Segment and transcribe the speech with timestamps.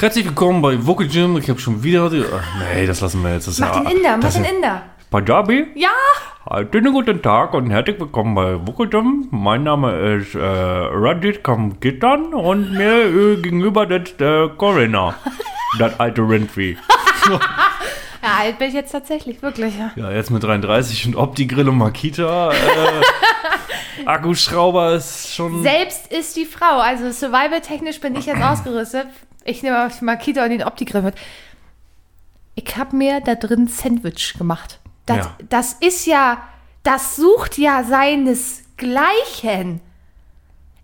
[0.00, 1.36] Herzlich willkommen bei Vocal Gym.
[1.38, 2.04] Ich habe schon wieder.
[2.04, 3.48] Ach, nee, das lassen wir jetzt.
[3.48, 4.82] Das Mach ja, den Inder, mach den Inder.
[5.10, 5.66] Punjabi?
[5.74, 5.88] Ja!
[6.46, 9.26] Einen guten Tag und herzlich willkommen bei Vocal Gym.
[9.32, 15.16] Mein Name ist äh, Rajit Kamgitan und mir äh, gegenüber sitzt äh, Corinna.
[15.80, 16.76] das alte Rentvieh.
[18.20, 19.78] Ja, alt bin ich jetzt tatsächlich, wirklich.
[19.78, 19.92] Ja.
[19.94, 22.50] Ja, jetzt mit 33 und Opti-Grill und Makita.
[22.50, 25.62] Äh, Akkuschrauber ist schon.
[25.62, 29.06] Selbst ist die Frau, also survival-technisch bin ich jetzt ausgerüstet.
[29.48, 31.14] Ich nehme auf die Makita und den Opti-Grill mit.
[32.54, 34.78] Ich habe mir da drin Sandwich gemacht.
[35.06, 35.36] Das, Ja.
[35.48, 36.42] das ist ja,
[36.82, 39.80] das sucht ja seinesgleichen.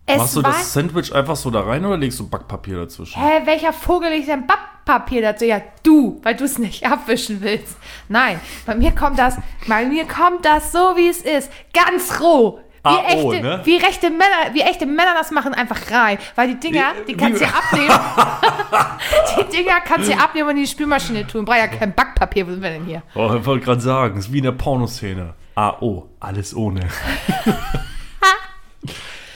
[0.06, 3.20] Es Machst du das Sandwich einfach so da rein oder legst du Backpapier dazwischen?
[3.20, 5.44] Hä, welcher Vogel legt denn Backpapier dazu?
[5.46, 7.76] Ja, du, weil du es nicht abwischen willst.
[8.08, 9.36] Nein, bei mir kommt das,
[9.66, 11.50] bei mir kommt das so, wie es ist.
[11.72, 12.60] Ganz roh.
[12.84, 13.60] Wie, echte, ne?
[13.64, 16.18] wie, rechte Männer, wie echte Männer das machen, einfach rein.
[16.34, 17.88] Weil die Dinger, die kannst du abnehmen.
[19.38, 21.46] die Dinger kannst du ja abnehmen und in die Spülmaschine tun.
[21.46, 23.02] Brauch ja kein Backpapier, wo sind wir denn hier?
[23.14, 25.32] Oh, ich wollte gerade sagen, es ist wie in der Pornoszene.
[25.54, 26.80] AO, alles ohne.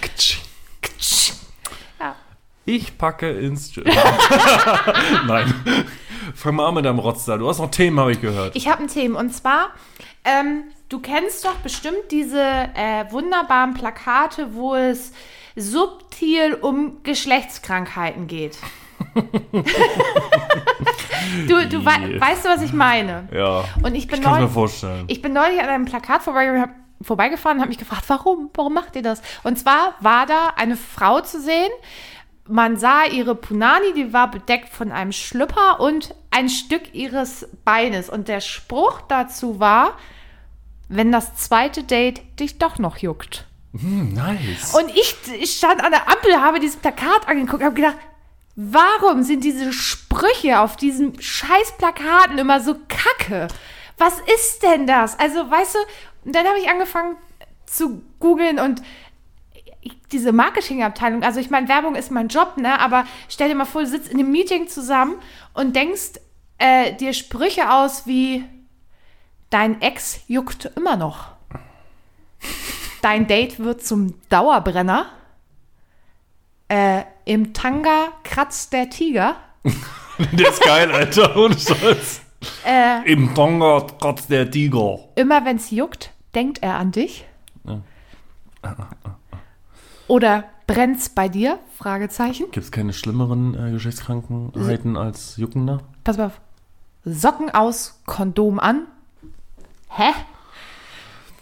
[0.03, 0.41] Ktsch,
[0.83, 1.33] ktsch.
[1.98, 2.17] Ja.
[2.67, 3.75] Ich packe ins.
[5.27, 5.55] Nein.
[6.34, 7.39] Fang mal an mit deinem Rotz da.
[7.39, 8.55] Du hast noch Themen, habe ich gehört.
[8.56, 9.70] Ich habe ein Thema und zwar,
[10.25, 15.12] ähm, du kennst doch bestimmt diese äh, wunderbaren Plakate, wo es
[15.56, 18.58] subtil um Geschlechtskrankheiten geht.
[21.47, 22.20] du du Yeah.
[22.20, 23.28] weißt du, was ich meine?
[23.33, 23.64] ja.
[23.83, 25.05] Und ich bin Ich kann es mir neulich, vorstellen.
[25.09, 26.69] ich bin neulich an einem Plakat vorbei,
[27.03, 28.50] vorbeigefahren und habe mich gefragt, warum?
[28.55, 29.22] Warum macht ihr das?
[29.42, 31.70] Und zwar war da eine Frau zu sehen.
[32.47, 38.09] Man sah ihre Punani, die war bedeckt von einem Schlüpper und ein Stück ihres Beines.
[38.09, 39.92] Und der Spruch dazu war,
[40.89, 43.47] wenn das zweite Date dich doch noch juckt.
[43.72, 44.75] Hm, nice.
[44.75, 47.97] Und ich, ich stand an der Ampel, habe dieses Plakat angeguckt, habe gedacht,
[48.56, 53.48] warum sind diese Sprüche auf diesen scheiß Plakaten immer so kacke?
[53.98, 55.19] Was ist denn das?
[55.19, 55.78] Also, weißt du,
[56.25, 57.16] und dann habe ich angefangen
[57.66, 58.82] zu googeln und
[60.12, 62.81] diese Marketingabteilung, also ich meine, Werbung ist mein Job, ne?
[62.81, 65.16] Aber stell dir mal vor, du sitzt in einem Meeting zusammen
[65.55, 66.20] und denkst
[66.59, 68.44] äh, dir Sprüche aus wie
[69.50, 71.28] Dein Ex juckt immer noch.
[73.03, 75.06] Dein Date wird zum Dauerbrenner.
[76.69, 79.37] Äh, Im Tanga kratzt der Tiger.
[80.32, 81.37] Der ist geil, Alter.
[81.37, 82.22] Ohne Scheiß.
[82.66, 84.98] Äh, Im Tonga trotz der Tiger.
[85.16, 87.25] immer wenn's juckt, denkt er an dich.
[90.06, 91.58] Oder brennt's bei dir?
[91.76, 92.50] Fragezeichen.
[92.50, 95.81] Gibt es keine schlimmeren äh, Geschlechtskrankheiten als Juckender?
[96.04, 96.41] Pass mal auf.
[97.04, 98.87] Socken aus, Kondom an.
[99.88, 100.12] Hä?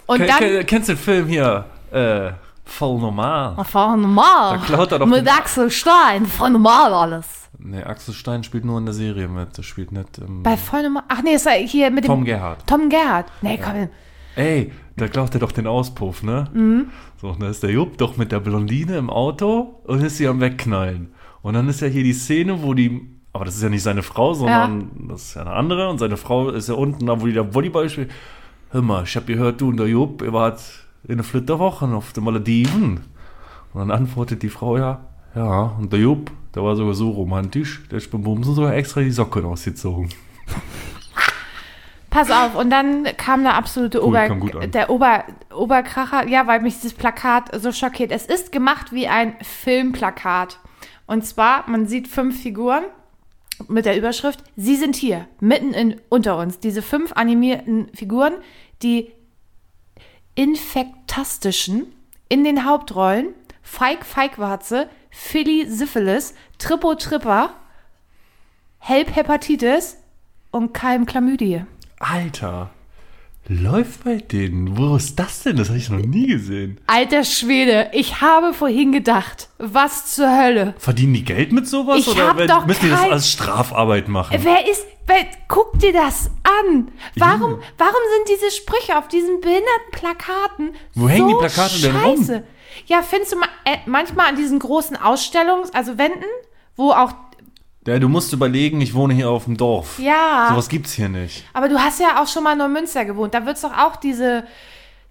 [0.07, 0.39] Und Ken- dann.
[0.39, 1.65] ken- kennst du den Film hier?
[1.91, 2.31] Äh,
[2.65, 3.57] voll normal.
[3.65, 4.59] Voll normal.
[4.59, 6.27] Da klaut er doch Mit Axel Stein.
[6.27, 7.27] Voll normal alles.
[7.59, 9.57] Nee, Axel Stein spielt nur in der Serie mit.
[9.57, 10.43] Der spielt nicht im.
[10.43, 11.05] Bei voll normal.
[11.09, 12.09] Ach nee, ist er hier mit dem.
[12.09, 12.67] Tom Gerhardt.
[12.67, 13.27] Tom Gerhardt.
[13.43, 13.89] Nee, komm.
[14.37, 16.49] Ey, da klaut er doch den Auspuff, ne?
[16.53, 16.91] Mhm.
[17.21, 20.29] So, und da ist der Jupp doch mit der Blondine im Auto und ist sie
[20.29, 21.15] am Wegknallen.
[21.41, 23.09] Und dann ist ja hier die Szene, wo die.
[23.33, 25.89] Aber das ist ja nicht seine Frau, sondern das ist ja eine andere.
[25.89, 28.11] Und seine Frau ist ja unten, da wo die da Volleyball spielt.
[28.71, 30.61] Hör mal, ich hab gehört, du und der Jupp, ihr wart
[31.07, 33.05] in der Flitterwoche auf den Malediven.
[33.73, 35.05] Und dann antwortet die Frau ja,
[35.37, 39.03] ja, und der Jupp, der war sogar so romantisch, der ist beim Bumsen sogar extra
[39.03, 40.09] die Socken ausgezogen.
[42.11, 46.75] Pass auf, und dann kam der absolute Cool, Ober, der Ober, Oberkracher, ja, weil mich
[46.77, 48.11] dieses Plakat so schockiert.
[48.11, 50.59] Es ist gemacht wie ein Filmplakat.
[51.07, 52.85] Und zwar, man sieht fünf Figuren
[53.69, 56.59] mit der Überschrift, sie sind hier, mitten in, unter uns.
[56.59, 58.35] Diese fünf animierten Figuren,
[58.83, 59.13] die
[60.35, 61.93] infektastischen
[62.29, 67.51] in den Hauptrollen, Feig Feigwarze, Philly Syphilis, Trippo Tripper,
[68.79, 69.97] Help Hepatitis
[70.51, 71.65] und Keim Chlamydie.
[71.99, 72.71] Alter,
[73.49, 74.77] läuft bei denen.
[74.77, 75.57] Wo ist das denn?
[75.57, 76.79] Das habe ich noch nie gesehen.
[76.87, 80.75] Alter Schwede, ich habe vorhin gedacht, was zur Hölle?
[80.79, 81.99] Verdienen die Geld mit sowas?
[81.99, 84.37] Ich oder wenn- doch müssen die das kein- als Strafarbeit machen?
[84.43, 86.89] Wer ist, wer, guck dir das an.
[87.17, 87.95] Warum, warum
[88.27, 92.17] sind diese Sprüche auf diesen behinderten Plakaten Wo so hängen die Plakate denn rum?
[92.19, 92.45] scheiße?
[92.87, 96.25] Ja, findest du ma äh, manchmal an diesen großen Ausstellungs-, also Wänden,
[96.77, 97.13] wo auch,
[97.87, 99.99] Ja, du musst überlegen, ich wohne hier auf dem Dorf.
[99.99, 101.45] ja, Sowas gibt's hier nicht.
[101.53, 103.97] aber du hast ja auch schon mal in Neumünster gewohnt, da wird es doch auch
[103.97, 104.45] diese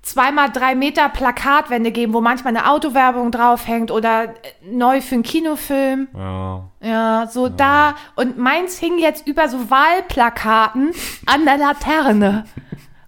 [0.02, 4.32] zweimal drei Meter Plakatwände geben, wo manchmal eine Autowerbung draufhängt oder äh,
[4.70, 6.08] neu für einen Kinofilm.
[6.14, 6.64] Ja.
[6.82, 7.96] Ja, so da.
[8.16, 10.92] Und meins hing jetzt über so Wahlplakaten
[11.26, 12.46] an der Laterne.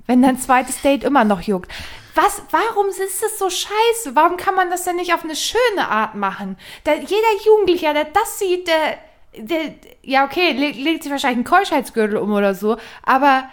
[0.07, 1.71] wenn dein zweites Date immer noch juckt.
[2.15, 4.15] Was, warum ist das so scheiße?
[4.15, 6.57] Warum kann man das denn nicht auf eine schöne Art machen?
[6.83, 8.97] Da, jeder Jugendliche, der das sieht, der
[9.39, 13.49] der, ja, okay, legt, legt sich wahrscheinlich einen Keuschheitsgürtel um oder so, aber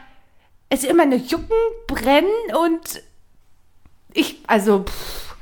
[0.69, 3.03] es ist immer eine Jucken, Brennen und
[4.13, 5.37] ich, also, pff,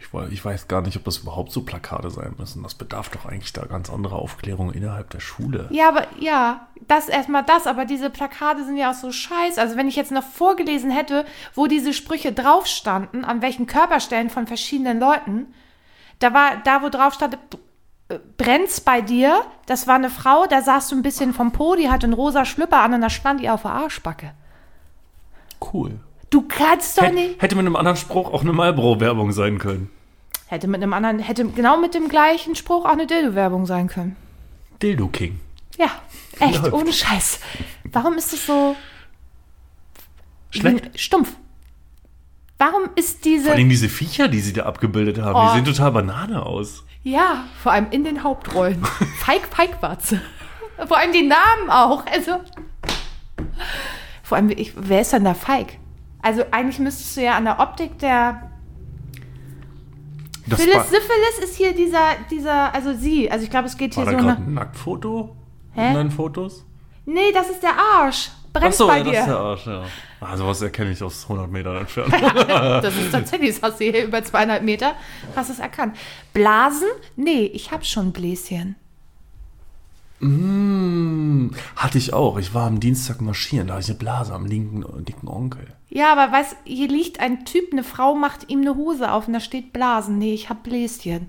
[0.00, 2.62] Ich, ich weiß gar nicht, ob das überhaupt so Plakate sein müssen.
[2.62, 5.68] Das bedarf doch eigentlich da ganz anderer Aufklärung innerhalb der Schule.
[5.70, 9.60] ja, aber ja, das erstmal das, aber diese Plakate sind ja auch so scheiße.
[9.60, 14.30] Also, wenn ich jetzt noch vorgelesen hätte, wo diese Sprüche drauf standen, an welchen Körperstellen
[14.30, 15.54] von verschiedenen Leuten,
[16.18, 17.38] da war, da wo drauf stand,
[18.36, 21.88] brennt's bei dir, das war eine Frau, da saß du ein bisschen vom Po, die
[21.90, 24.32] hatte einen rosa Schlüpper an und da stand die auf der Arschbacke.
[25.72, 26.00] Cool.
[26.30, 27.40] Du kannst doch nicht.
[27.42, 29.90] hätte mit einem anderen Spruch auch eine Marlboro-Werbung sein können.
[30.46, 34.16] Hätte mit einem anderen, hätte genau mit dem gleichen Spruch auch eine Dildo-Werbung sein können.
[34.82, 35.40] Dildo King.
[35.78, 35.88] Ja,
[36.40, 36.72] echt, Läuft.
[36.72, 37.40] ohne Scheiß.
[37.92, 38.74] Warum ist es so
[40.50, 40.98] Schlecht.
[40.98, 41.32] stumpf?
[42.58, 43.46] Warum ist diese.
[43.46, 45.48] Vor allem diese Viecher, die sie da abgebildet haben, Oh.
[45.52, 46.84] die sehen total Banane aus.
[47.02, 48.84] Ja, vor allem in den Hauptrollen.
[49.18, 50.20] Feig, Feigwarze.
[50.86, 52.04] Vor allem die Namen auch.
[52.06, 52.40] Also.
[54.22, 55.78] Vor allem, ich, wer ist denn da Feig?
[56.22, 58.50] Also, eigentlich müsstest du ja an der Optik der.
[60.46, 63.30] Das Phyllis Syphilis ist hier dieser, dieser, also sie.
[63.30, 64.46] Also, ich glaube, es geht hier war da so gerade eine.
[64.46, 65.36] ein Nacktfoto
[65.74, 65.88] Hä?
[65.88, 66.64] in deinen Fotos?
[67.04, 68.30] Nee, das ist der Arsch.
[68.52, 69.18] Brennt Achso, bei ja, das dir.
[69.20, 69.82] ist der Arsch, ja.
[70.24, 72.12] Ah, sowas erkenne ich aus 100 Metern entfernt.
[72.82, 74.94] Das ist tatsächlich, das hast du hier über zweieinhalb Meter,
[75.34, 75.96] hast es erkannt.
[76.32, 76.86] Blasen?
[77.16, 78.76] Nee, ich hab schon Bläschen.
[80.20, 82.38] mm, hatte ich auch.
[82.38, 85.66] Ich war am Dienstag marschieren, da hatte ich eine Blase am linken dicken Onkel.
[85.88, 89.32] Ja, aber weißt, hier liegt ein Typ, eine Frau macht ihm eine Hose auf und
[89.34, 90.18] da steht Blasen.
[90.18, 91.28] Nee, ich hab Bläschen.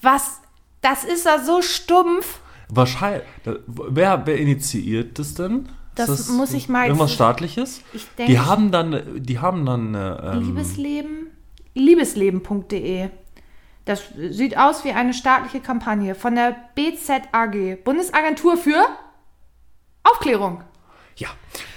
[0.00, 0.40] Was?
[0.80, 2.40] Das ist ja so stumpf.
[2.68, 3.24] Wahrscheinlich.
[3.66, 5.68] Wer, wer initiiert das denn?
[5.94, 7.82] Das Ist muss ich mal- Irgendwas staatliches?
[7.92, 9.94] Ich denke, Die haben dann, die haben dann.
[9.94, 11.26] äh, Ähm, Liebesleben?
[11.74, 13.08] Liebesleben.de.
[13.84, 18.86] Das sieht aus wie eine staatliche Kampagne von der BZAG, Bundesagentur für
[20.04, 20.62] Aufklärung.
[21.16, 21.28] Ja,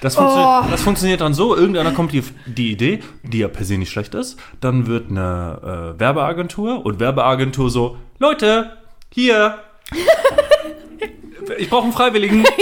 [0.01, 0.63] das, funktio Oh.
[0.69, 1.55] das funktioniert dann so.
[1.55, 4.39] Irgendeiner kommt die, die Idee, die ja per se nicht schlecht ist.
[4.61, 8.77] Dann wird eine äh, Werbeagentur und Werbeagentur so, Leute,
[9.11, 9.59] hier,
[11.57, 12.45] ich brauche einen Freiwilligen.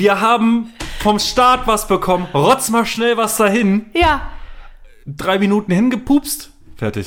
[0.00, 2.26] Wir haben vom Staat was bekommen.
[2.32, 3.84] Rotz mal schnell was dahin.
[3.92, 4.30] Ja,
[5.04, 6.50] Drei Minuten hingepupst.
[6.76, 7.06] Fertig.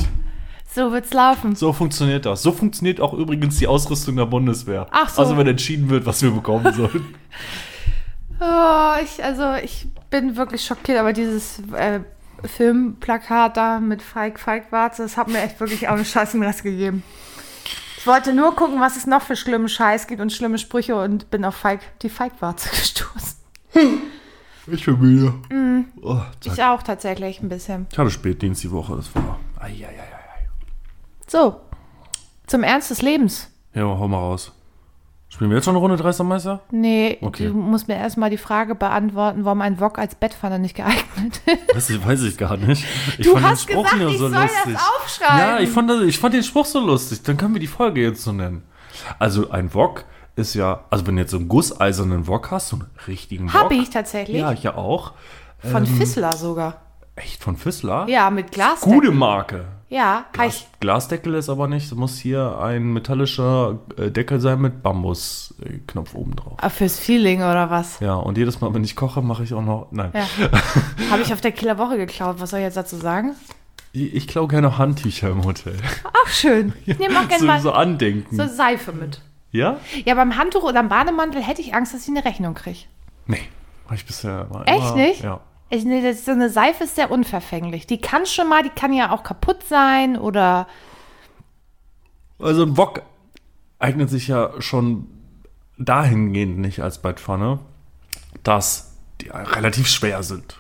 [0.69, 1.55] so wird's laufen.
[1.55, 2.43] So funktioniert das.
[2.43, 4.85] So funktioniert auch übrigens die Ausrüstung der Bundeswehr.
[4.91, 5.23] Ach so.
[5.23, 7.15] Also wenn entschieden wird, was wir bekommen sollen.
[8.39, 12.01] Oh, ich, also ich bin wirklich schockiert, aber dieses äh,
[12.43, 16.63] Filmplakat da mit Feig Feigwarze, das hat mir echt wirklich auch einen Scheiß im Rest
[16.63, 17.03] gegeben.
[18.03, 21.31] Ich wollte nur gucken, was es noch für schlimmen Scheiß gibt und schlimme Sprüche und
[21.31, 23.37] bin auf Feig, die Feigwarze gestoßen.
[24.67, 25.33] Ich bin müde.
[26.01, 27.87] Oh, Ich auch tatsächlich ein bisschen.
[27.89, 29.39] ich hatte Spätdienst die Woche, das war.
[29.57, 30.03] Eieieiei.
[31.27, 31.61] So,
[32.45, 33.49] zum Ernst des Lebens.
[33.73, 34.51] Ja, hau mal raus.
[35.33, 36.61] Spielen wir jetzt schon eine Runde Dreistermeister?
[36.69, 37.47] Nee, Okay.
[37.47, 41.41] du musst mir erstmal die Frage beantworten, warum ein Wok als Bettpfanne nicht geeignet
[41.75, 41.75] ist.
[41.75, 42.85] Das weiß ich gar nicht.
[43.17, 44.73] Ich Du fand hast den Spruch gesagt, nur ich so soll lustig.
[44.73, 45.37] das aufschreiben.
[45.39, 47.23] Ja, ich fand, das, ich fand den Spruch so lustig.
[47.23, 48.61] Dann können wir die Folge jetzt so nennen.
[49.17, 52.75] Also ein Wok ist ja, also wenn du jetzt so einen gusseisernen Wok hast, so
[52.75, 53.53] einen richtigen Wok.
[53.59, 54.37] Hab ich tatsächlich.
[54.37, 55.13] Ja, ich ja auch.
[55.57, 56.81] Von Fissler sogar.
[57.15, 58.05] Echt von Fissler?
[58.07, 58.93] Ja, mit Glasdeckel.
[58.99, 59.65] Gute Marke.
[59.93, 60.25] Ja.
[60.31, 61.85] Glas, Glasdeckel ist aber nicht.
[61.85, 66.57] Es muss hier ein metallischer äh, Deckel sein mit Bambusknopf oben drauf.
[66.61, 67.99] Ah, Fürs Feeling oder was?
[67.99, 69.87] Ja, und jedes Mal, wenn ich koche, mache ich auch noch.
[69.91, 70.11] Nein.
[70.13, 70.49] Ja.
[71.11, 72.37] Habe ich auf der Kieler Woche geklaut.
[72.39, 73.35] Was soll ich jetzt dazu sagen?
[73.91, 75.77] Ich, ich klaue gerne Handtücher im Hotel.
[76.03, 76.73] Ach, schön.
[76.87, 78.49] Ich nehme auch gerne So, mal so so, andenken.
[78.49, 79.21] Seife mit.
[79.51, 79.77] Ja?
[80.05, 82.79] Ja, beim Handtuch oder am Bademantel hätte ich Angst, dass ich eine Rechnung kriege.
[83.27, 83.43] Nee.
[83.85, 85.21] Habe ich bisher Echt immer, nicht?
[85.23, 85.39] Ja.
[85.73, 87.87] Ich, das, so eine Seife ist sehr unverfänglich.
[87.87, 90.67] Die kann schon mal, die kann ja auch kaputt sein oder.
[92.39, 93.01] Also ein Wok
[93.79, 95.07] eignet sich ja schon
[95.79, 97.57] dahingehend nicht als Bettpfanne,
[98.43, 100.57] dass die relativ schwer sind.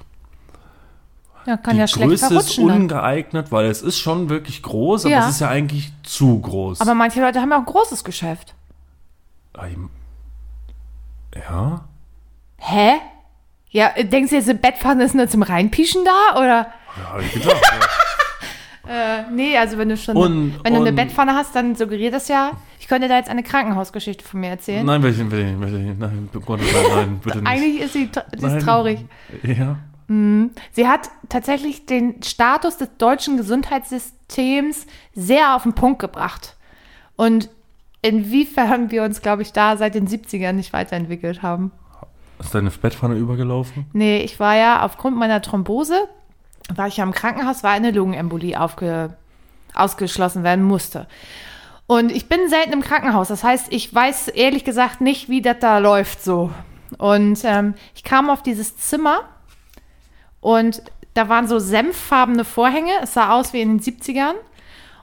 [1.45, 2.57] Ja, kann die ja schlecht Größe ist.
[2.57, 2.65] Dann.
[2.65, 5.27] ungeeignet, weil es ist schon wirklich groß, aber Ja.
[5.27, 6.81] es ist ja eigentlich zu groß.
[6.81, 8.55] Aber manche Leute haben ja auch ein großes Geschäft.
[11.35, 11.85] Ja?
[12.57, 12.93] Hä?
[13.73, 16.37] Ja, äh, denkst du jetzt, eine Bettpfanne ist nur zum Reinpischen da?
[16.39, 16.67] Oder?
[16.97, 17.61] Ja, hab ich gedacht.
[17.61, 17.79] ja.
[18.85, 20.17] Äh, nee, also wenn du schon.
[20.17, 22.51] Und- wenn du eine und- Bettpfanne hast, dann suggeriert das ja.
[22.81, 24.85] Ich könnte da jetzt eine Krankenhausgeschichte von mir erzählen.
[24.85, 27.47] Nein, will ich, will ich, will ich, nein, Gott, nein, nein, bitte nicht.
[27.47, 28.57] Eigentlich ist sie, sie Nein.
[28.57, 28.99] ist traurig.
[29.43, 29.77] Ja.
[30.09, 36.57] Sie hat tatsächlich den Status des deutschen Gesundheitssystems sehr auf den Punkt gebracht.
[37.15, 37.49] Und
[38.01, 41.71] inwiefern wir uns, glaube ich, da seit den 70ern nicht weiterentwickelt haben.
[42.43, 43.85] Ist deine Bettpfanne übergelaufen?
[43.93, 46.07] Nee, ich war ja aufgrund meiner Thrombose,
[46.73, 49.15] war ich ja im Krankenhaus, war eine Lungenembolie aufge,
[49.73, 51.07] ausgeschlossen werden musste.
[51.87, 53.27] Und ich bin selten im Krankenhaus.
[53.27, 56.51] Das heißt, ich weiß ehrlich gesagt nicht, wie das da läuft so.
[56.97, 59.21] Und ähm, ich kam auf dieses Zimmer
[60.39, 60.81] und
[61.13, 62.91] da waren so senffarbene Vorhänge.
[63.01, 64.33] Es sah aus wie in den 70ern.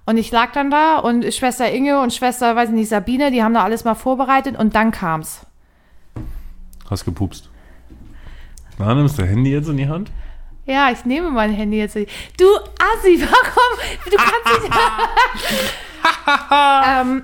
[0.06, 3.44] Und ich lag dann da und Schwester Inge und Schwester, weiß ich nicht, Sabine, die
[3.44, 5.46] haben da alles mal vorbereitet und dann kam's.
[6.90, 7.48] Hast gepupst.
[8.78, 10.10] Na, nimmst du Handy jetzt in die Hand?
[10.66, 11.94] Ja, ich nehme mein Handy jetzt.
[11.94, 12.04] Du
[12.78, 14.10] Assi, warum?
[14.10, 14.74] Du kannst nicht.
[16.50, 17.22] ähm,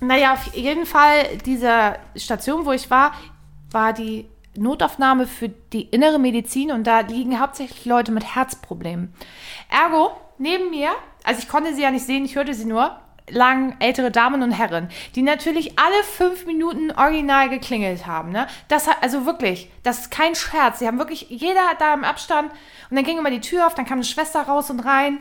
[0.00, 3.12] naja, auf jeden Fall, diese Station, wo ich war,
[3.70, 9.12] war die Notaufnahme für die innere Medizin und da liegen hauptsächlich Leute mit Herzproblemen.
[9.68, 10.90] Ergo, neben mir,
[11.22, 14.52] also ich konnte sie ja nicht sehen, ich hörte sie nur, lagen ältere Damen und
[14.52, 18.32] Herren, die natürlich alle fünf Minuten original geklingelt haben.
[18.32, 18.46] Ne?
[18.68, 20.78] Das hat, also wirklich, das ist kein Scherz.
[20.78, 22.50] Sie haben wirklich, jeder hat da im Abstand
[22.90, 25.18] und dann ging immer die Tür auf, dann kam eine Schwester raus und rein.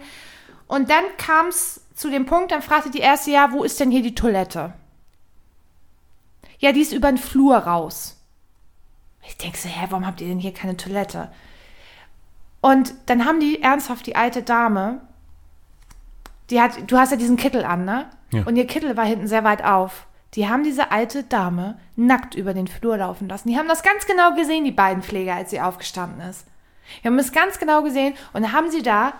[0.68, 3.92] Und dann kam es zu dem Punkt, dann fragte die erste, ja, wo ist denn
[3.92, 4.74] hier die Toilette?
[6.60, 8.18] Ja, die ist über den Flur raus.
[9.26, 11.32] Ich denke so, hä, warum habt ihr denn hier keine Toilette?
[12.62, 15.02] Und dann haben die ernsthaft die alte Dame,
[16.50, 18.08] die hat, du hast ja diesen Kittel an, ne?
[18.32, 18.44] Ja.
[18.44, 20.08] Und ihr Kittel war hinten sehr weit auf.
[20.36, 23.50] Die haben diese alte Dame nackt über den Flur laufen lassen.
[23.50, 26.46] Die haben das ganz genau gesehen, die beiden Pfleger, als sie aufgestanden ist.
[27.04, 29.14] Die haben es ganz genau gesehen und haben sie da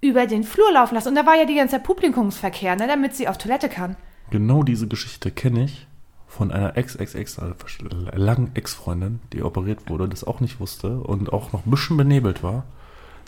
[0.00, 1.08] über den Flur laufen lassen.
[1.08, 3.96] Und da war ja die ganze Publikumsverkehr, ne, damit sie auf Toilette kann.
[4.30, 5.86] Genau diese Geschichte kenne ich
[6.28, 7.54] von einer Ex-Ex-Ex, also
[8.14, 12.42] langen Ex-Freundin, die operiert wurde, das auch nicht wusste und auch noch ein bisschen benebelt
[12.42, 12.64] war.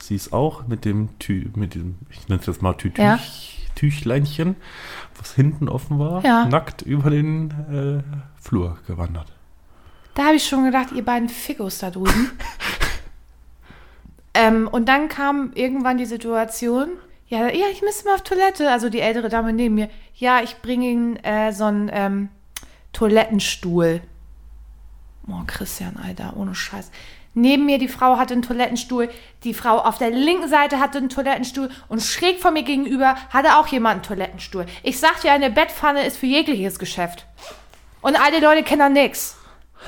[0.02, 3.18] Sie ist auch mit dem Tü mit diesem, ich nenne es jetzt mal Tü Ja.
[3.74, 4.56] Tüchleinchen,
[5.16, 6.44] was hinten offen war, Ja.
[6.46, 9.32] nackt über den äh, Flur gewandert.
[10.14, 12.32] Da habe ich schon gedacht, ihr beiden Fickos da drüben.
[14.34, 16.88] ähm, und dann kam irgendwann die Situation,
[17.28, 18.70] ja, ja, ich müsste mal auf Toilette.
[18.70, 19.88] Also die ältere Dame neben mir.
[20.16, 22.28] Ja, ich bringe Ihnen äh, so einen ähm,
[22.92, 24.00] Toilettenstuhl.
[25.28, 26.90] Oh, Christian, Alter, ohne Scheiß.
[27.34, 29.08] Neben mir die Frau hatte einen Toilettenstuhl,
[29.44, 33.56] die Frau auf der linken Seite hatte einen Toilettenstuhl und schräg von mir gegenüber hatte
[33.56, 34.66] auch jemand einen Toilettenstuhl.
[34.82, 37.26] Ich sag dir, eine Bettpfanne ist für jegliches Geschäft.
[38.02, 39.36] Und alle Leute kennen da nix.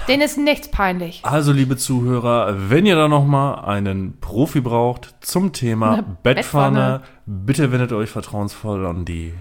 [0.08, 1.20] Denen ist nichts peinlich.
[1.24, 7.02] Also, liebe Zuhörer, wenn ihr da nochmal einen Profi braucht zum Thema Eine Bettpfanne, Bettpfanne.
[7.26, 9.34] bitte wendet euch vertrauensvoll an die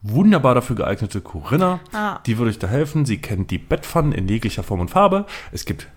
[0.00, 1.80] wunderbar dafür geeignete Corinna.
[1.92, 2.20] Ah.
[2.26, 3.04] Die wird euch da helfen.
[3.04, 5.26] Sie kennt die Bettpfannen in jeglicher Form und Farbe.
[5.52, 5.88] Es gibt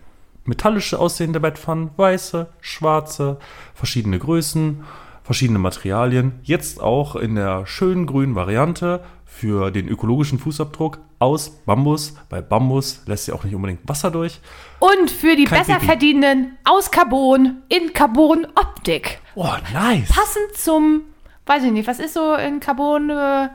[0.46, 3.38] metallische aussehende Bettpfannen, weiße, schwarze,
[3.74, 4.84] verschiedene Größen,
[5.24, 6.40] verschiedene Materialien.
[6.44, 12.16] Jetzt auch in der schönen grünen Variante für den ökologischen Fußabdruck aus Bambus.
[12.30, 14.40] Bei Bambus lässt sie auch nicht unbedingt Wasser durch.
[14.80, 15.86] Und für die Kein besser Pipi.
[15.86, 19.20] verdienenden aus Carbon in Carbon Optik.
[19.36, 20.10] Oh, nice.
[20.10, 21.02] Passend zum,
[21.46, 23.50] weiß ich nicht, was ist so in Carbon äh,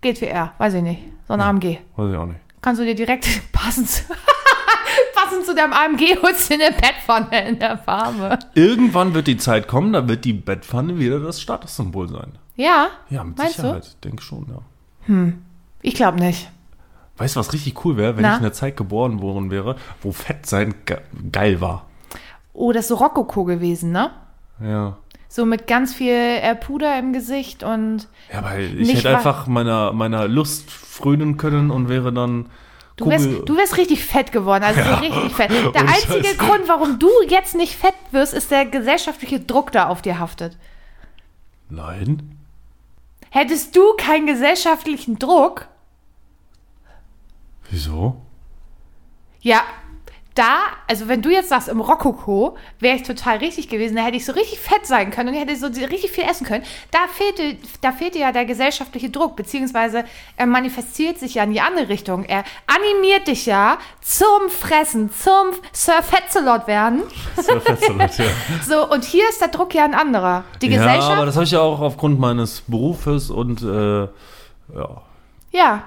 [0.00, 0.54] GTR?
[0.58, 1.02] Weiß ich nicht.
[1.26, 1.78] So ein AMG.
[1.96, 2.40] Weiß ich auch nicht.
[2.62, 4.04] Kannst du dir direkt passend
[5.28, 8.38] passend zu deinem AMG holst du eine Bettpfanne in der Farbe.
[8.54, 12.32] Irgendwann wird die Zeit kommen, da wird die Bettpfanne wieder das Statussymbol sein.
[12.56, 12.88] Ja?
[13.08, 13.62] Ja, mit Meinst du?
[13.62, 14.04] Sicherheit.
[14.04, 15.32] Denke schon, ja.
[15.82, 16.50] Ich glaube nicht.
[17.16, 18.32] Weißt du, was richtig cool wäre, wenn Na?
[18.32, 20.98] ich in der Zeit geboren worden wäre, wo Fett sein ge
[21.32, 21.86] geil war?
[22.52, 24.10] Oh, das ist so Rokoko gewesen, ne?
[24.60, 24.96] Ja.
[25.28, 29.92] So mit ganz viel äh, Puder im Gesicht und Ja, weil ich hätte einfach meiner,
[29.92, 32.46] meiner Lust frönen können und wäre dann.
[32.98, 35.50] Du wärst, du wärst richtig fett geworden, also so richtig fett.
[35.74, 36.34] Der ohne einzige.
[36.36, 40.58] Grund, warum du jetzt nicht fett wirst, ist der gesellschaftliche Druck, der auf dir haftet.
[41.70, 42.36] Nein.
[43.30, 45.68] Hättest du keinen gesellschaftlichen Druck,
[47.70, 48.20] Wieso?
[49.40, 49.62] ja,
[50.38, 54.16] da, also wenn du jetzt sagst, im Rokoko wäre ich total richtig gewesen, da hätte
[54.16, 56.64] ich so richtig fett sein können und ich hätte so richtig viel essen können.
[56.92, 60.04] Da fehlte, da fehlte ja der gesellschaftliche Druck, beziehungsweise
[60.36, 62.24] er manifestiert sich ja in die andere Richtung.
[62.24, 67.02] Er animiert dich ja zum Fressen, zum Sir Fetzelot werden.
[67.34, 68.24] War Festsalat, ja.
[68.66, 70.44] So, und hier ist der Druck ja ein anderer.
[70.62, 71.16] Die ja, Gesellschaft.
[71.16, 74.08] aber das habe ich ja auch aufgrund meines Berufes und äh, ja,
[75.50, 75.82] ja.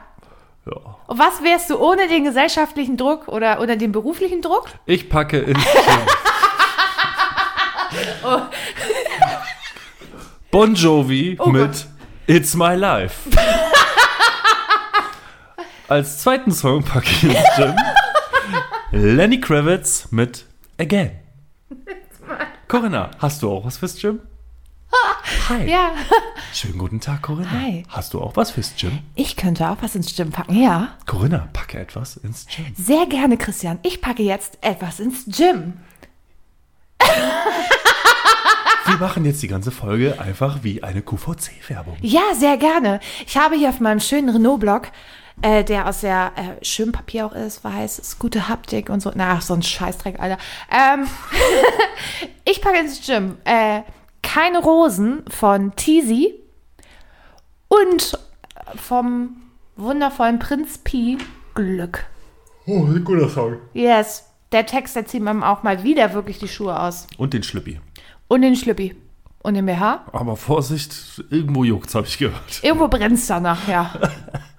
[0.65, 0.90] ja.
[1.11, 4.69] Und was wärst du ohne den gesellschaftlichen Druck oder, oder den beruflichen Druck?
[4.85, 5.61] Ich packe ins
[8.21, 8.41] Gym.
[10.51, 11.85] Bon Jovi Oh mit
[12.27, 13.29] It's My Life.
[15.89, 17.75] Als zweiten Song packe ich ins Gym
[18.93, 20.45] Lenny Kravitz mit
[20.79, 21.11] Again.
[22.69, 24.21] Corinna, hast du auch was fürs Gym?
[25.51, 25.70] Hi.
[25.70, 25.91] Ja.
[26.53, 27.51] Schönen guten Tag, Corinna.
[27.51, 27.84] Hi.
[27.89, 29.00] Hast du auch was fürs Gym?
[29.15, 30.96] Ich könnte auch was ins Gym packen, ja.
[31.05, 32.74] Corinna, packe etwas ins Gym.
[32.77, 33.77] Sehr gerne, Christian.
[33.84, 35.74] Ich packe jetzt etwas ins Gym.
[38.86, 41.98] Wie machen jetzt die ganze Folge einfach wie eine QVC-Werbung.
[42.01, 43.01] Ja, sehr gerne.
[43.25, 44.88] Ich habe hier auf meinem schönen Renault-Blog,
[45.41, 49.12] äh, der aus sehr äh, schönem Papier auch ist, weiß, ist gute Haptik und so.
[49.13, 50.38] Na, ach, so ein Scheißdreck, Alter.
[50.72, 51.08] Ähm,
[52.46, 53.81] ich packe ins Gym äh,
[54.33, 56.35] keine Rosen von Teasy
[57.67, 58.17] und
[58.75, 59.35] vom
[59.75, 61.17] wundervollen Prinz Pi
[61.53, 62.05] Glück.
[62.65, 63.57] Oh, ein guter Song.
[63.73, 67.07] Yes, der Text, der zieht mir auch mal wieder wirklich die Schuhe aus.
[67.17, 67.81] Und den Schlüppi.
[68.29, 68.95] Und den Schlüppi.
[69.43, 70.05] Und den BH.
[70.13, 72.63] Aber Vorsicht, irgendwo juckt's, habe ich gehört.
[72.63, 73.91] Irgendwo brennt's danach, ja.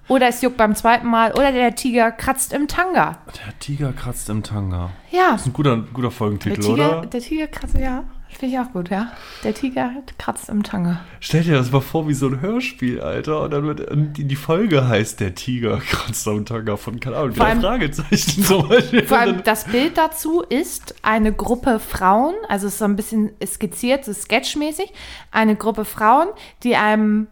[0.07, 1.31] Oder es juckt beim zweiten Mal.
[1.31, 3.17] Oder der Tiger kratzt im Tanga.
[3.43, 4.91] Der Tiger kratzt im Tanga.
[5.09, 5.31] Ja.
[5.31, 7.05] Das ist ein guter, guter Der Folgentitel, Tiger, oder?
[7.07, 8.03] der Tiger kratzt, ja.
[8.43, 9.09] Finde ich auch gut, ja.
[9.45, 10.99] Der Tiger kratzt im Tanga.
[11.21, 13.39] Stell dir das mal vor wie so ein Hörspiel, Alter.
[13.39, 17.15] Und dann wird und die, die Folge heißt Der Tiger kratzt am Tanga von, keine
[17.15, 19.07] Ahnung, Vor allem- Fragezeichen zum Beispiel.
[19.07, 23.31] Vor allem das Bild dazu ist eine Gruppe Frauen, also es ist so ein bisschen
[23.45, 24.91] skizziert, so sketchmäßig,
[25.31, 26.27] eine Gruppe Frauen,
[26.63, 27.27] die einem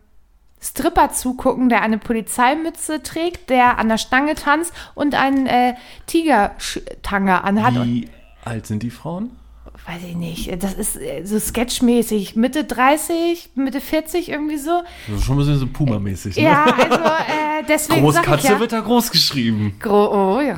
[0.62, 5.74] Stripper zugucken, der eine Polizeimütze trägt, der an der Stange tanzt und einen äh,
[6.08, 7.84] Tigertanga anhat.
[7.86, 8.08] Wie
[8.46, 9.32] alt sind die Frauen?
[9.88, 14.84] Weiß ich nicht, das ist äh, so sketchmäßig, Mitte 30, Mitte 40 irgendwie so.
[15.14, 16.44] Ist schon ein bisschen so Puma-mäßig, ne?
[16.44, 19.76] Ja, also äh, deswegen Großkatze ja, wird da groß geschrieben.
[19.80, 20.58] Gro oh, ja.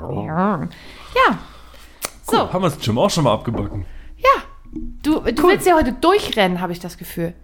[0.00, 0.68] ja.
[1.14, 1.38] Ja.
[2.22, 2.36] So.
[2.36, 3.86] Cool, haben wir das Gym auch schon mal abgebacken.
[4.16, 4.42] Ja,
[5.02, 7.34] du, du willst ja heute durchrennen, habe ich das Gefühl.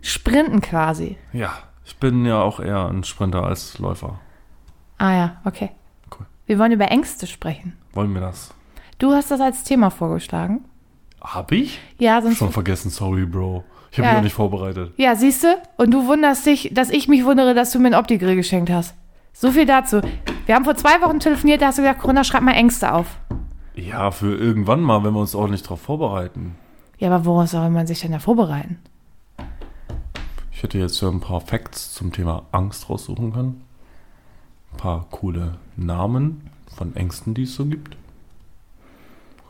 [0.00, 1.16] Sprinten quasi.
[1.32, 1.52] Ja,
[1.84, 4.20] ich bin ja auch eher ein Sprinter als Läufer.
[4.98, 5.70] Ah ja, okay.
[6.10, 6.26] Cool.
[6.46, 7.76] Wir wollen über Ängste sprechen.
[7.92, 8.54] Wollen wir das?
[8.98, 10.64] Du hast das als Thema vorgeschlagen.
[11.20, 11.80] Hab ich?
[11.98, 12.38] Ja, sonst.
[12.38, 13.64] Schon vergessen, sorry, Bro.
[13.90, 14.12] Ich habe Ja.
[14.12, 14.92] mich noch nicht vorbereitet.
[14.96, 15.48] Ja, siehst du?
[15.76, 18.94] Und du wunderst dich, dass ich mich wundere, dass du mir ein Opti-Grill geschenkt hast.
[19.32, 20.00] So viel dazu.
[20.46, 23.06] Wir haben vor zwei Wochen telefoniert, da hast du gesagt, Corona, schreib mal Ängste auf.
[23.74, 26.56] Ja, für irgendwann mal, wenn wir uns ordentlich drauf vorbereiten.
[26.98, 28.78] Ja, aber woraus soll man sich denn da vorbereiten?
[30.50, 33.62] Ich hätte jetzt ja ein paar Facts zum Thema Angst raussuchen können.
[34.72, 37.96] Ein paar coole Namen von Ängsten, die es so gibt.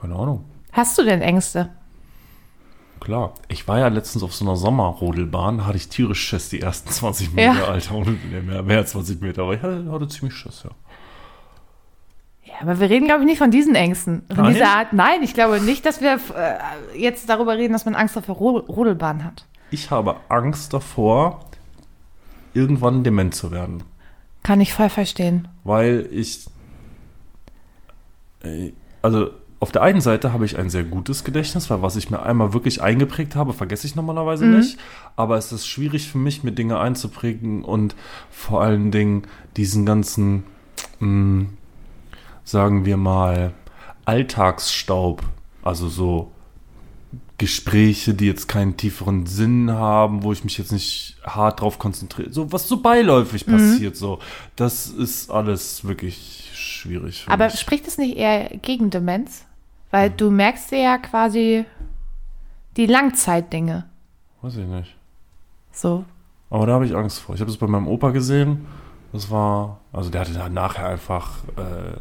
[0.00, 0.44] Keine Ahnung.
[0.72, 1.70] Hast du denn Ängste?
[3.00, 3.34] Klar.
[3.48, 7.32] Ich war ja letztens auf so einer Sommerrodelbahn, hatte ich tierisch Schiss, die ersten 20
[7.32, 7.64] Meter, Ja.
[7.64, 7.94] Alter.
[8.44, 10.70] Mehr, mehr als 20 Meter, aber ich hatte, hatte ziemlich Schiss, ja.
[12.44, 14.22] Ja, aber wir reden, glaube ich, nicht von diesen Ängsten.
[14.34, 14.54] Von Nein?
[14.54, 14.92] dieser Art.
[14.92, 18.34] Nein, ich glaube nicht, dass wir äh, jetzt darüber reden, dass man Angst auf der
[18.34, 19.46] Ro Rodelbahn hat.
[19.70, 21.40] Ich habe Angst davor,
[22.54, 23.84] irgendwann dement zu werden.
[24.42, 25.46] Kann ich voll verstehen.
[25.62, 26.46] Weil ich.
[28.42, 29.30] äh, Also,
[29.60, 32.52] auf der einen Seite habe ich ein sehr gutes Gedächtnis, weil was ich mir einmal
[32.52, 34.78] wirklich eingeprägt habe, vergesse ich normalerweise nicht.
[35.16, 37.96] Aber es ist schwierig für mich, mir Dinge einzuprägen und
[38.30, 39.22] vor allen Dingen
[39.56, 40.44] diesen ganzen,
[41.00, 41.46] mh,
[42.44, 43.52] sagen wir mal,
[44.04, 45.22] Alltagsstaub,
[45.62, 46.30] also so
[47.38, 52.32] Gespräche, die jetzt keinen tieferen Sinn haben, wo ich mich jetzt nicht hart drauf konzentriere,
[52.32, 54.18] so was so beiläufig passiert, so,
[54.56, 57.24] das ist alles wirklich schwierig.
[57.24, 57.58] Für Aber mich.
[57.60, 59.44] spricht es nicht eher gegen Demenz?
[59.90, 61.64] Weil du merkst dir ja quasi
[62.76, 63.88] die Langzeitdinge.
[64.42, 64.96] Weiß ich nicht.
[65.72, 66.04] So.
[66.50, 67.34] Aber da habe ich Angst vor.
[67.34, 68.66] Ich habe es bei meinem Opa gesehen.
[69.12, 71.98] Das war, also der hatte da nachher einfach äh,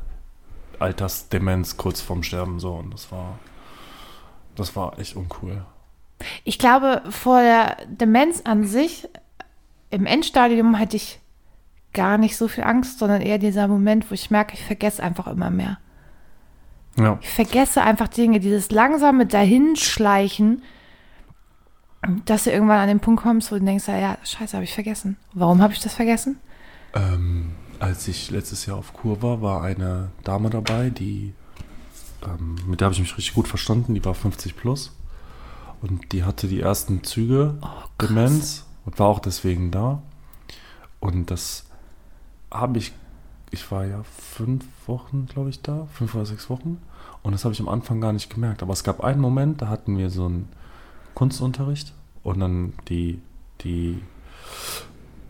[0.80, 3.40] Altersdemenz kurz vorm Sterben so und das war,
[4.56, 5.64] das war echt uncool.
[6.44, 9.08] Ich glaube, vor der Demenz an sich,
[9.90, 11.20] im Endstadium hätte ich
[11.94, 15.28] gar nicht so viel Angst, sondern eher dieser Moment, wo ich merke, ich vergesse einfach
[15.28, 15.78] immer mehr.
[16.98, 20.64] Ja, Ich vergesse einfach Dinge, dieses langsame Dahinschleichen,
[22.26, 25.18] dass du irgendwann an den Punkt kommst, wo du denkst, ja, scheiße, habe ich vergessen.
[25.34, 26.40] Warum habe ich das vergessen?
[26.94, 31.34] ähm, als ich letztes Jahr auf Kur war, war eine Dame dabei, die,
[32.26, 33.94] ähm, mit der habe ich mich richtig gut verstanden.
[33.94, 34.96] Die war 50 plus
[35.82, 37.56] und die hatte die ersten Züge
[38.02, 40.02] Demenz und war auch deswegen da.
[41.00, 41.66] Und das
[42.52, 42.94] habe ich,
[43.52, 46.82] ich war ja fünf Wochen, glaube ich, da, fünf oder sechs Wochen.
[47.24, 48.62] Und das habe ich am Anfang gar nicht gemerkt.
[48.62, 50.50] Aber es gab einen Moment, da hatten wir so einen
[51.14, 53.22] Kunstunterricht und dann die,
[53.62, 54.02] die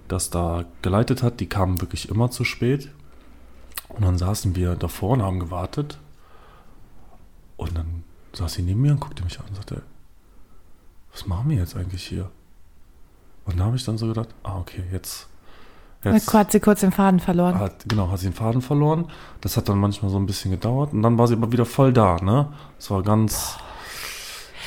[0.08, 2.91] das da geleitet hat, die kamen wirklich immer zu spät.
[3.89, 5.97] Und dann saßen wir davor und haben gewartet.
[7.56, 8.03] Und dann
[8.34, 9.84] saß sie neben mir und guckte mich an und sagte,
[11.12, 12.30] was machen wir jetzt eigentlich hier?
[13.45, 15.27] Und da habe ich dann so gedacht, ah, okay, jetzt,
[16.13, 17.60] jetzt Hat sie kurz den Faden verloren.
[17.60, 19.06] hat, genau, hat sie den Faden verloren.
[19.41, 21.93] Das hat dann manchmal so ein bisschen gedauert und dann war sie aber wieder voll
[21.93, 22.48] da, ne?
[22.80, 23.58] Es war ganz,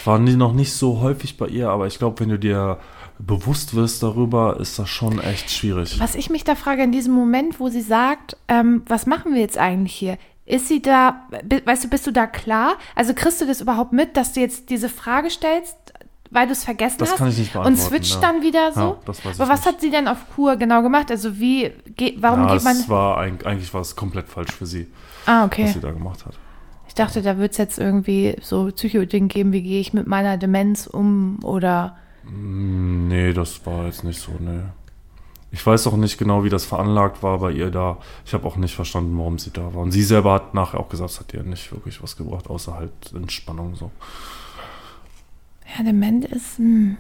[0.05, 2.79] war nie, noch nicht so häufig bei ihr, aber ich glaube, wenn du dir
[3.18, 6.00] bewusst wirst darüber, ist das schon echt schwierig.
[6.00, 9.40] Was ich mich da frage in diesem Moment, wo sie sagt, ähm, was machen wir
[9.40, 10.16] jetzt eigentlich hier?
[10.46, 11.29] Ist sie da,
[11.64, 12.74] weißt du, bist du da klar?
[12.96, 15.76] Also kriegst du das überhaupt mit, dass du jetzt diese Frage stellst,
[16.30, 17.18] weil du es vergessen Das hast?
[17.18, 18.20] kann ich nicht Und beantworten, switcht ja.
[18.20, 18.80] dann wieder so?
[18.80, 19.66] Ja, das Aber was nicht.
[19.68, 21.10] hat sie denn auf Kur genau gemacht?
[21.10, 22.76] Also wie, geht, warum ja, geht man...
[22.76, 24.86] es war eig- eigentlich war es komplett falsch für sie,
[25.26, 25.66] ah, was okay.
[25.68, 26.34] sie da gemacht hat.
[26.88, 30.36] Ich dachte, da wird es jetzt irgendwie so Psychoding geben, wie gehe ich mit meiner
[30.36, 31.96] Demenz um oder...
[32.24, 34.60] Mm, Nee, das war jetzt nicht so, nee.
[35.52, 37.98] Ich weiß auch nicht genau, wie das veranlagt war bei ihr da.
[38.24, 39.82] Ich habe auch nicht verstanden, warum sie da war.
[39.82, 42.74] Und sie selber hat nachher auch gesagt, es hat ihr nicht wirklich was gebracht, außer
[42.76, 43.90] halt Entspannung so.
[45.76, 46.59] Ja, dement ist...
[46.59, 46.96] Hm,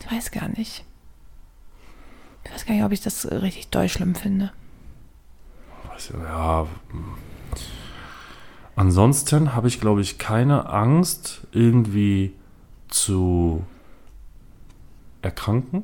[0.00, 0.84] ich weiß gar nicht.
[2.44, 4.52] Ich weiß gar nicht, ob ich das richtig doll schlimm finde.
[6.12, 6.64] Ja.
[6.92, 7.16] mm.
[8.76, 12.32] Ansonsten habe ich, glaube ich, keine Angst, irgendwie
[12.86, 13.64] zu
[15.20, 15.82] erkranken.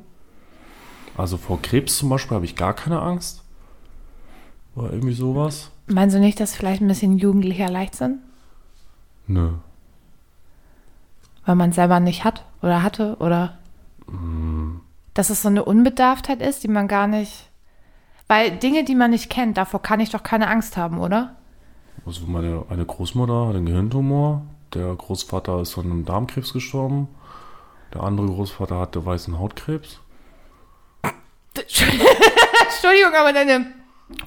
[1.17, 3.43] Also vor Krebs zum Beispiel habe ich gar keine Angst.
[4.75, 5.71] Oder irgendwie sowas.
[5.87, 8.19] Meinst du nicht, dass vielleicht ein bisschen jugendlicher Leichtsinn?
[9.27, 9.51] Nö.
[11.45, 13.57] Weil man es selber nicht hat oder hatte oder
[15.13, 17.49] dass es so eine Unbedarftheit ist, die man gar nicht.
[18.27, 21.35] Weil Dinge, die man nicht kennt, davor kann ich doch keine Angst haben, oder?
[22.05, 24.45] Also meine eine Großmutter hat einen Gehirntumor.
[24.73, 27.07] Der Großvater ist von einem Darmkrebs gestorben.
[27.93, 29.99] Der andere Großvater hatte weißen Hautkrebs.
[31.55, 33.67] Entschuldigung, aber deine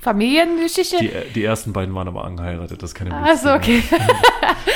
[0.01, 0.99] Familiengeschichte.
[0.99, 2.83] Die, die ersten beiden waren aber angeheiratet.
[2.83, 3.83] Das ist keine Achso, Beziehung.
[3.91, 3.99] okay.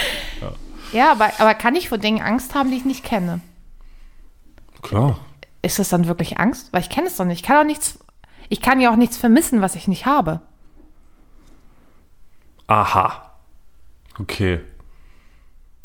[0.92, 3.40] ja, aber, aber kann ich vor Dingen Angst haben, die ich nicht kenne?
[4.82, 5.18] Klar.
[5.62, 6.72] Ist das dann wirklich Angst?
[6.72, 7.40] Weil ich kenne es doch nicht.
[7.40, 7.98] Ich kann auch nichts.
[8.48, 10.40] Ich kann ja auch nichts vermissen, was ich nicht habe.
[12.66, 13.32] Aha.
[14.18, 14.60] Okay.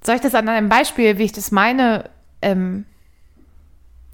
[0.03, 2.09] Soll ich das an einem Beispiel, wie ich das meine,
[2.41, 2.85] ähm,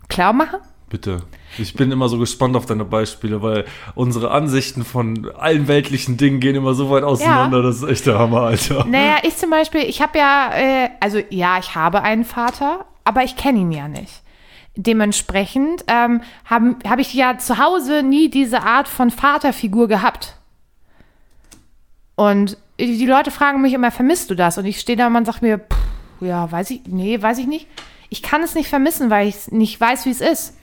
[0.09, 0.59] klar machen?
[0.89, 1.23] Bitte.
[1.57, 6.39] Ich bin immer so gespannt auf deine Beispiele, weil unsere Ansichten von allen weltlichen Dingen
[6.39, 7.61] gehen immer so weit auseinander.
[7.61, 8.85] Das ist echt der Hammer, Alter.
[8.85, 13.23] Naja, ich zum Beispiel, ich habe ja, äh, also ja, ich habe einen Vater, aber
[13.23, 14.21] ich kenne ihn ja nicht.
[14.75, 20.37] Dementsprechend ähm, habe hab ich ja zu Hause nie diese Art von Vaterfigur gehabt.
[22.15, 24.57] Und die die Leute fragen mich immer, vermisst du das?
[24.57, 25.77] Und ich stehe da und man sagt mir, pff,
[26.21, 27.67] ja, weiß ich, nee, weiß ich nicht.
[28.09, 30.57] Ich kann es nicht vermissen, weil ich nicht weiß, wie es ist.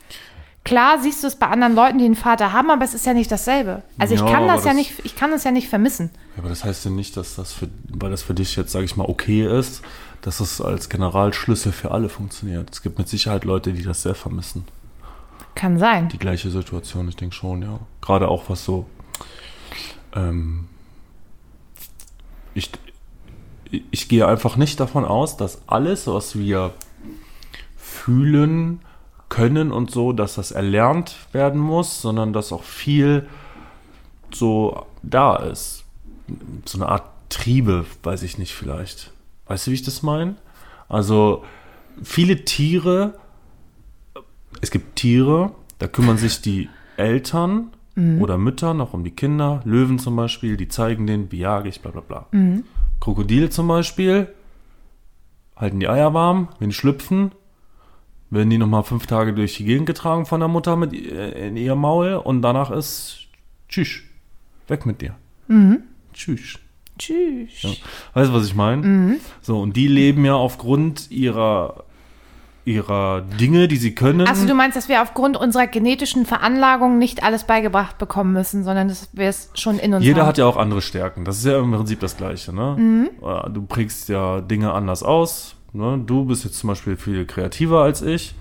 [0.63, 3.13] Klar siehst du es bei anderen Leuten, die einen Vater haben, aber es ist ja
[3.15, 3.81] nicht dasselbe.
[3.97, 6.11] Also ich Ja, kann aber das ja das- nicht, ich kann das ja nicht vermissen.
[6.35, 8.85] Ja, aber das heißt ja nicht, dass das für, weil das für dich jetzt, sage
[8.85, 9.81] ich mal, okay ist,
[10.21, 12.69] dass es als Generalschlüssel für alle funktioniert.
[12.71, 14.65] Es gibt mit Sicherheit Leute, die das sehr vermissen.
[15.55, 16.09] Kann sein.
[16.09, 17.79] Die gleiche Situation, ich denke schon, ja.
[17.99, 18.85] Gerade auch was so.
[20.13, 20.67] Ähm,
[22.53, 22.69] ich,
[23.89, 26.73] ich gehe einfach nicht davon aus, dass alles, was wir
[27.77, 28.81] fühlen
[29.31, 33.27] können und so, dass das erlernt werden muss, sondern dass auch viel
[34.31, 35.85] so da ist.
[36.65, 39.13] So eine Art Triebe, weiß ich nicht vielleicht.
[39.47, 40.35] Weißt du, wie ich das meine?
[40.89, 41.45] Also
[42.03, 43.13] viele Tiere,
[44.59, 47.71] es gibt Tiere, da kümmern sich die Eltern
[48.19, 49.61] oder Mütter noch um die Kinder.
[49.63, 52.27] Löwen zum Beispiel, die zeigen denen, wie jage ich, bla bla bla.
[52.99, 54.27] Krokodile zum Beispiel
[55.55, 57.31] halten die Eier warm, wenn die schlüpfen,
[58.31, 61.57] werden die nochmal fünf Tage durch die Gegend getragen von der Mutter mit äh, in
[61.57, 63.27] ihr Maul und danach ist
[63.69, 63.99] Tschüss,
[64.67, 65.15] weg mit dir.
[66.13, 66.57] Tschüss.
[66.97, 67.61] Tschüss.
[67.61, 67.69] Ja.
[68.13, 69.17] Weißt du, was ich meine?
[69.41, 71.83] So, und die leben ja aufgrund ihrer,
[72.63, 74.27] ihrer Dinge, die sie können.
[74.27, 78.87] Also du meinst, dass wir aufgrund unserer genetischen Veranlagung nicht alles beigebracht bekommen müssen, sondern
[78.87, 80.27] dass wir es schon in uns Jeder haben.
[80.27, 81.25] hat ja auch andere Stärken.
[81.25, 82.53] Das ist ja im Prinzip das Gleiche.
[82.53, 83.09] Ne?
[83.21, 85.55] Äh, Du prägst ja Dinge anders aus.
[85.73, 86.01] Ne?
[86.05, 88.35] Du bist jetzt zum Beispiel viel kreativer als ich.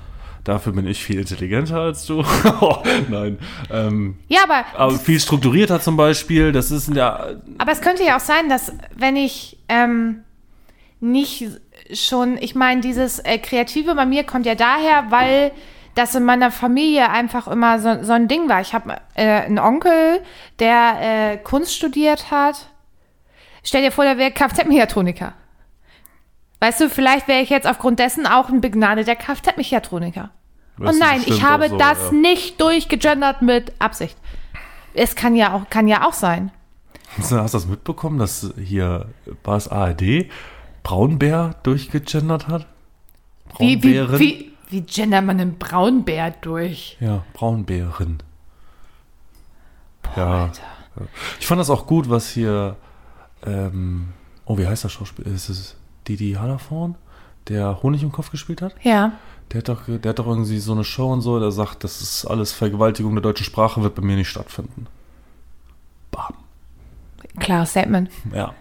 [0.45, 2.25] Dafür bin ich viel intelligenter als du.
[3.11, 3.38] Nein.
[3.71, 6.53] Ähm, ja, aber, aber viel strukturierter zum Beispiel.
[6.53, 7.27] Das ist ja.
[7.59, 10.23] aber es könnte ja auch sein, dass wenn ich ähm,
[11.01, 11.47] nicht
[11.93, 15.53] schon, ich meine, dieses äh, Kreative bei mir kommt ja daher, weil
[15.95, 18.61] das in meiner Familie einfach immer so, so ein Ding war.
[18.61, 20.23] Ich habe äh, einen Onkel,
[20.59, 22.71] der äh, Kunst studiert hat.
[23.62, 25.35] Stell dir vor, der wäre Kfz-Mechatroniker.
[26.61, 30.31] Weißt du, vielleicht wäre ich jetzt aufgrund dessen auch ein begnadeter Kfz-Mechatroniker.
[30.79, 32.12] Und du, nein, ich habe so, das ja.
[32.12, 34.16] nicht durchgegendert mit Absicht.
[34.94, 36.53] Es kann ja auch, kann ja auch sein.
[37.16, 39.09] Hast du das mitbekommen, dass hier
[39.42, 40.27] war es ARD
[40.83, 42.66] Braunbär durchgegendert hat?
[43.59, 44.18] Wie, wie, Braunbären?
[44.18, 46.96] wie, wie gendert man einen Braunbär durch?
[47.01, 48.23] Ja, Braunbären.
[50.16, 50.44] ja.
[50.44, 50.62] Alter.
[51.38, 52.77] Ich fand das auch gut, was hier.
[53.46, 54.09] Ähm,
[54.44, 55.29] oh, wie heißt der Schauspieler?
[55.29, 55.77] Ist es
[56.16, 56.96] Didi Hallervorn,
[57.49, 58.75] der Honig im Kopf gespielt hat?
[58.83, 59.12] Ja.
[59.53, 62.01] Der hat, doch, der hat doch irgendwie so eine Show und so, der sagt, das
[62.01, 64.87] ist alles Vergewaltigung der deutschen Sprache, wird bei mir nicht stattfinden.
[66.11, 66.35] Bam.
[67.38, 68.11] Klares Statement.
[68.33, 68.55] Ja.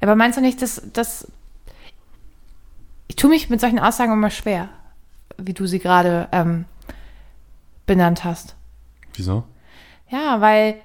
[0.00, 1.28] Aber meinst du nicht, dass, dass
[3.06, 4.68] ich tue mich mit solchen Aussagen immer schwer,
[5.38, 6.64] wie du sie gerade ähm,
[7.86, 8.54] benannt hast.
[9.14, 9.44] Wieso?
[10.10, 10.80] Ja, weil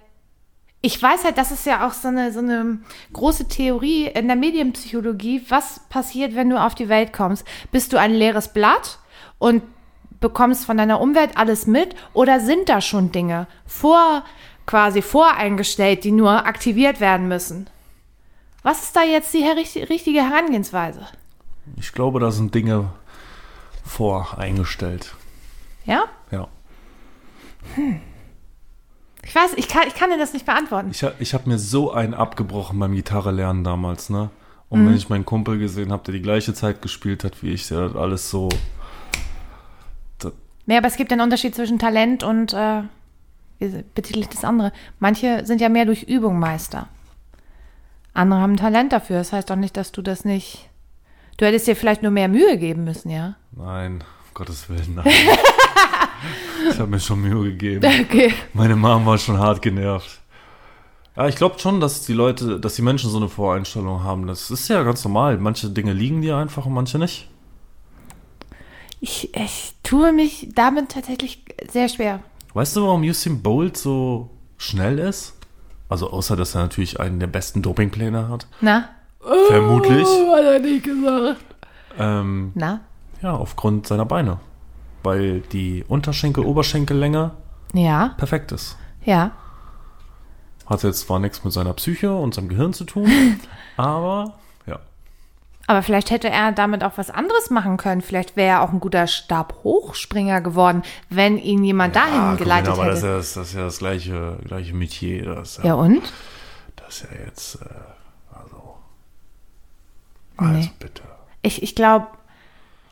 [0.81, 2.79] ich weiß halt, das ist ja auch so eine, so eine
[3.11, 5.43] große Theorie in der Medienpsychologie.
[5.49, 7.45] Was passiert, wenn du auf die Welt kommst?
[7.71, 8.99] Bist du ein leeres Blatt
[9.39, 9.63] und
[10.21, 14.23] bekommst von deiner Umwelt alles mit oder sind da schon Dinge vor,
[14.65, 17.69] quasi voreingestellt, die nur aktiviert werden müssen?
[18.63, 21.07] Was ist da jetzt die richtige Herangehensweise?
[21.77, 22.89] Ich glaube, da sind Dinge
[23.85, 25.15] voreingestellt.
[25.85, 26.05] Ja?
[26.31, 26.47] Ja.
[29.23, 30.89] Ich weiß, ich kann, ich kann dir das nicht beantworten.
[30.91, 34.23] Ich, ich habe mir so einen abgebrochen beim Gitarre-Lernen damals, ne?
[34.23, 34.29] Mhm.
[34.69, 37.67] Und wenn ich meinen Kumpel gesehen habe, der die gleiche Zeit gespielt hat wie ich,
[37.67, 38.49] der hat alles so.
[40.67, 42.83] Ja, aber es gibt einen Unterschied zwischen Talent und äh,
[43.95, 44.71] betitelt das andere.
[44.99, 46.87] Manche sind ja mehr durch Übung Meister.
[48.13, 49.17] Andere haben Talent dafür.
[49.17, 50.69] Das heißt doch nicht, dass du das nicht.
[51.37, 53.35] Du hättest dir vielleicht nur mehr Mühe geben müssen, ja?
[53.51, 55.05] Nein, um Gottes Willen, nein.
[56.71, 57.85] ich habe mir schon Mühe gegeben.
[57.85, 58.33] Okay.
[58.53, 60.19] Meine Mom war schon hart genervt.
[61.15, 64.27] Ja, ich glaube schon, dass die Leute, dass die Menschen so eine Voreinstellung haben.
[64.27, 65.37] Das ist ja ganz normal.
[65.37, 67.29] Manche Dinge liegen dir einfach und manche nicht.
[69.01, 72.19] Ich, ich tue mich damit tatsächlich sehr schwer.
[72.53, 75.35] Weißt du, warum Usain Bolt so schnell ist?
[75.89, 78.47] Also außer, dass er natürlich einen der besten Dopingpläne hat.
[78.61, 78.89] Na?
[79.47, 80.07] Vermutlich.
[80.07, 81.43] hat er nicht gesagt.
[81.97, 82.81] Ähm, Na?
[83.21, 84.39] ja, aufgrund seiner Beine.
[85.09, 87.31] Weil die Unterschenkel-Oberschenkellänge
[87.73, 88.77] Ja, perfekt ist.
[89.03, 89.31] ja.
[90.67, 93.09] Hat jetzt zwar nichts mit seiner Psyche und seinem Gehirn zu tun,
[93.77, 94.35] aber
[94.67, 94.77] ja.
[95.65, 98.01] Aber vielleicht hätte er damit auch was anderes machen können.
[98.01, 102.83] Vielleicht wäre er auch ein guter Stabhochspringer geworden, wenn ihn jemand dahin Ah, geleitet Corinna,
[102.91, 103.07] aber hätte.
[103.07, 105.25] Das ist, ja, das ist ja das gleiche, gleiche Metier.
[105.33, 106.03] Das ja, ja, und?
[106.75, 107.65] das ist ja jetzt, äh,
[108.31, 108.75] also,
[110.37, 110.71] also Nee.
[110.77, 111.01] bitte.
[111.41, 112.05] Ich, ich glaube,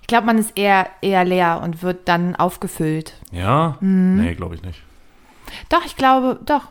[0.08, 3.14] ich glaub, man ist eher, eher leer und wird dann aufgefüllt.
[3.34, 3.76] Ja?
[3.82, 4.16] Mhm.
[4.22, 4.82] Nee, glaube ich nicht.
[5.68, 6.70] Doch, ich glaube, doch.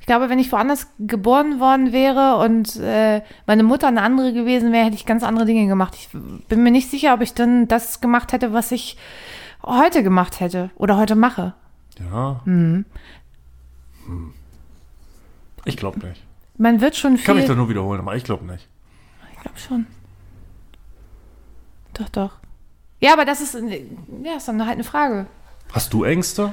[0.00, 4.72] Ich glaube, wenn ich woanders geboren worden wäre und äh, meine Mutter eine andere gewesen
[4.72, 5.94] wäre, hätte ich ganz andere Dinge gemacht.
[5.94, 6.08] Ich
[6.48, 8.96] bin mir nicht sicher, ob ich dann das gemacht hätte, was ich
[9.62, 11.52] heute gemacht hätte oder heute mache.
[11.98, 12.40] Ja?
[12.46, 12.86] Mhm.
[14.06, 14.32] Hm.
[15.66, 16.22] Ich glaube nicht.
[16.56, 17.56] Man wird schon Ich kann mich da viel.
[17.56, 18.66] nur wiederholen, aber ich glaube nicht.
[19.34, 19.86] Ich glaube schon.
[21.98, 22.32] Doch, doch.
[23.00, 23.54] Ja, aber das ist,
[24.22, 25.26] ja, ist dann halt eine Frage.
[25.72, 26.52] Hast du Ängste?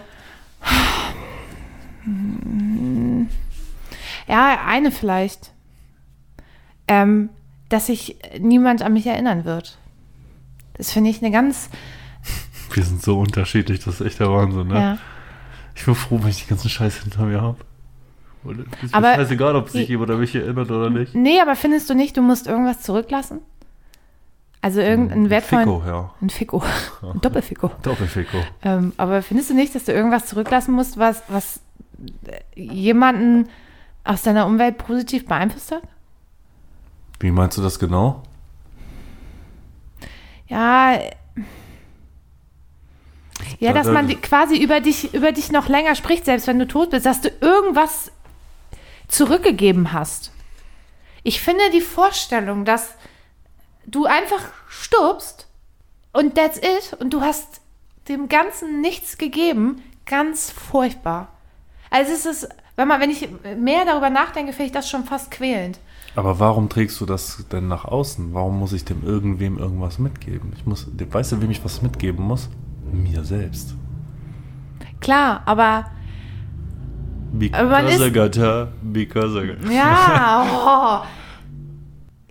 [4.28, 5.52] Ja, eine vielleicht.
[6.88, 7.30] Ähm,
[7.70, 9.78] dass sich niemand an mich erinnern wird.
[10.74, 11.70] Das finde ich eine ganz,
[12.72, 14.76] Wir sind so unterschiedlich, das ist echt der Wahnsinn, ne?
[14.76, 14.98] ja.
[15.76, 17.58] Ich bin froh, wenn ich die ganzen Scheiß hinter mir habe.
[18.46, 21.16] Ist mir Aber- scheißegal, ob sich jemand an mich erinnert oder nicht.
[21.16, 23.40] Nee, aber findest du nicht, du musst irgendwas zurücklassen?
[24.64, 25.66] Also irgendeinen wertvollen.
[25.66, 26.12] Ficko, ja.
[26.22, 26.64] Ein Ficko.
[27.02, 27.70] Ein Doppelficko.
[27.82, 28.38] Doppelficko.
[28.64, 31.60] Ähm, aber findest du nicht, dass du irgendwas zurücklassen musst, was, was
[32.28, 33.50] äh, jemanden
[34.06, 35.84] aus deiner Umwelt positiv beeinflusst hat?
[37.20, 38.24] Wie meinst du das genau?
[40.48, 40.94] Ja.
[43.60, 46.60] Ja, Da- dass da- man quasi über dich, über dich noch länger spricht, selbst wenn
[46.60, 48.12] du tot bist, dass du irgendwas
[49.08, 50.32] zurückgegeben hast.
[51.24, 52.96] Ich finde die Vorstellung, dass
[53.86, 55.48] du einfach stirbst
[56.12, 57.62] und that's it und du hast
[58.08, 61.30] dem Ganzen nichts gegeben, ganz furchtbar.
[61.90, 65.32] Also es ist, wenn man, wenn ich mehr darüber nachdenke, finde ich das schon fast
[65.32, 65.80] quälend.
[66.16, 68.34] Aber warum trägst du das denn nach außen?
[68.34, 70.54] Warum muss ich dem irgendwem irgendwas mitgeben?
[70.56, 72.50] Ich muss, weißt du, wem ich was mitgeben muss?
[72.92, 73.74] Mir selbst.
[75.00, 75.86] Klar, aber
[77.52, 81.23] Aber Because ist- I got her, because I got Ja, oh.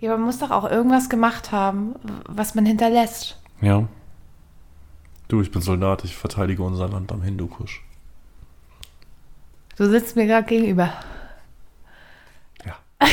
[0.03, 1.95] Ja, man muss doch auch irgendwas gemacht haben,
[2.27, 3.37] was man hinterlässt.
[3.61, 3.87] Ja.
[5.29, 7.81] Du, ich bin Soldat, ich verteidige unser Land am Hindukusch.
[9.77, 10.91] Du sitzt mir gerade gegenüber.
[12.65, 12.75] Ja.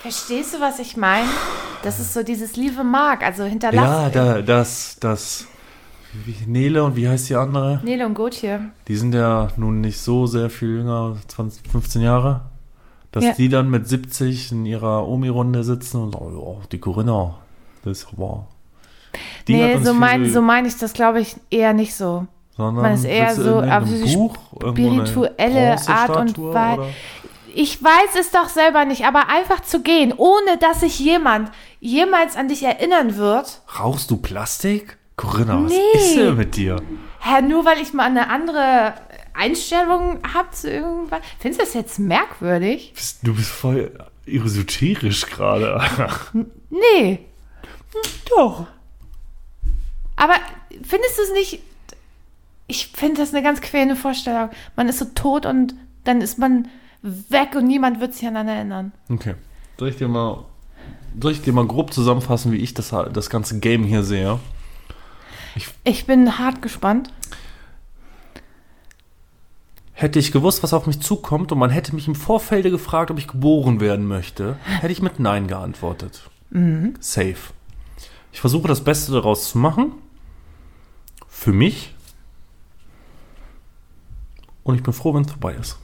[0.00, 1.28] Verstehst du, was ich meine?
[1.82, 3.84] Das ist so dieses liebe Mark, also hinterlass.
[3.84, 5.46] Ja, da, das, das.
[6.46, 7.80] Nele und wie heißt die andere?
[7.84, 8.70] Nele und Gotje.
[8.88, 12.49] Die sind ja nun nicht so sehr viel jünger, 20, 15 Jahre.
[13.12, 13.32] Dass Ja.
[13.32, 17.34] die dann mit 70 in ihrer Omi-Runde sitzen und sagen, oh, die Corinna,
[17.84, 18.46] das aber.
[19.48, 22.26] Die Nee, so meine so mein ich das, glaube ich, eher nicht so.
[22.56, 24.36] sondern man ist eher so, so Buch,
[24.70, 26.86] spirituelle Art und Bronzestatue Wei- oder?
[27.54, 32.36] Ich weiß es doch selber nicht, aber einfach zu gehen, ohne dass sich jemand jemals
[32.36, 33.60] an dich erinnern wird.
[33.80, 34.98] Rauchst du Plastik?
[35.16, 35.98] Corinna, was Nee.
[35.98, 36.76] ist denn mit dir?
[37.20, 38.94] Hä, nur weil ich mal eine andere
[39.34, 41.20] Einstellung habt zu irgendwas?
[41.38, 42.92] Findest du das jetzt merkwürdig?
[43.22, 43.92] Du bist voll
[44.26, 45.80] esoterisch gerade.
[46.70, 47.20] Nee.
[48.28, 48.66] Doch.
[50.16, 50.34] Aber
[50.82, 51.62] findest du es nicht.
[52.66, 54.50] Ich finde das eine ganz quälende Vorstellung.
[54.76, 56.68] Man ist so tot und dann ist man
[57.02, 58.92] weg und niemand wird sich an einen erinnern.
[59.08, 59.34] Okay.
[59.78, 60.44] Soll ich dir mal,
[61.20, 64.38] soll ich dir mal grob zusammenfassen, wie ich das, das ganze Game hier sehe?
[65.82, 67.10] Ich bin hart gespannt.
[70.00, 73.18] Hätte ich gewusst, was auf mich zukommt und man hätte mich im Vorfelde gefragt, ob
[73.18, 76.30] ich geboren werden möchte, hätte ich mit Nein geantwortet.
[77.00, 77.36] Safe.
[78.32, 79.92] Ich versuche das Beste daraus zu machen.
[81.28, 81.94] Für mich.
[84.62, 85.76] Und ich bin froh, wenn es vorbei ist.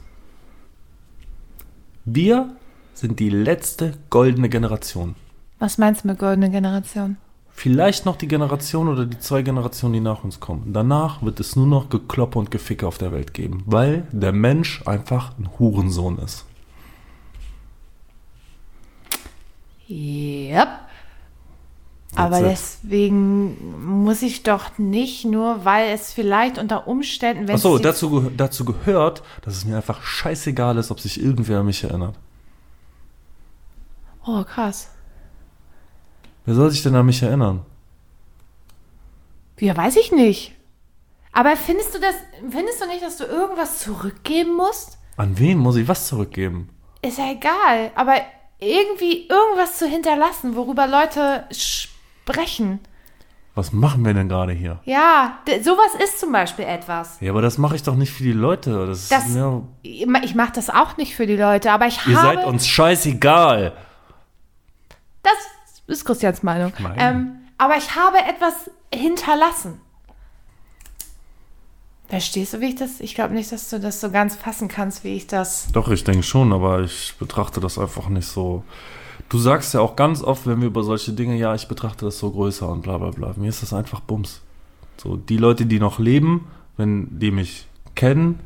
[2.03, 2.55] Wir
[2.95, 5.13] sind die letzte goldene Generation.
[5.59, 7.17] Was meinst du mit goldene Generation?
[7.59, 10.73] Vielleicht noch die Generation oder die zwei Generationen, die nach uns kommen.
[10.73, 14.83] Danach wird es nur noch Gekloppe und Geficke auf der Welt geben, weil der Mensch
[14.85, 16.45] einfach ein Hurensohn ist.
[19.89, 20.67] Yep.
[22.13, 28.29] Aber deswegen muss ich doch nicht nur, weil es vielleicht unter Umständen, wenn Achso, dazu,
[28.37, 32.19] dazu gehört, dass es mir einfach scheißegal ist, ob sich irgendwer an mich erinnert.
[34.27, 34.91] Oh, krass.
[36.47, 37.65] Wer soll sich denn an mich erinnern?
[39.59, 40.53] Ja, weiß ich nicht.
[41.33, 42.15] Aber findest du das,
[42.49, 44.97] findest du nicht, dass du irgendwas zurückgeben musst?
[45.17, 46.69] An wen muss ich was zurückgeben?
[47.01, 47.91] Ist ja egal.
[47.95, 48.13] Aber
[48.59, 52.79] irgendwie irgendwas zu hinterlassen, worüber Leute sprechen.
[53.53, 54.79] Was machen wir denn gerade hier?
[54.85, 57.19] Ja, sowas ist zum Beispiel etwas.
[57.19, 58.87] Ja, aber das mache ich doch nicht für die Leute.
[58.87, 62.15] Das, Das, ist mir, ich mache das auch nicht für die Leute, aber ich ihr
[62.21, 62.37] habe...
[62.37, 63.73] seid uns scheißegal.
[65.23, 65.33] Das
[65.87, 66.73] ist Christians Meinung.
[66.97, 69.81] Ähm, aber ich habe etwas hinterlassen.
[72.07, 73.01] Verstehst du, wie ich das?
[73.01, 75.67] Ich glaube nicht, dass du das so ganz fassen kannst, wie ich das.
[75.73, 78.63] Doch, ich denke schon, aber ich betrachte das einfach nicht so.
[79.27, 82.17] Du sagst ja auch ganz oft, wenn wir über solche Dinge, ja, ich betrachte das
[82.17, 83.33] so größer und bla bla bla.
[83.35, 84.41] Mir ist das einfach Bums.
[84.95, 86.47] So, die Leute, die noch leben,
[86.77, 88.39] wenn die mich kennen,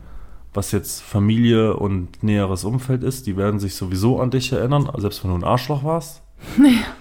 [0.54, 5.24] was jetzt Familie und näheres Umfeld ist, die werden sich sowieso an dich erinnern, selbst
[5.24, 6.24] wenn du ein Arschloch warst.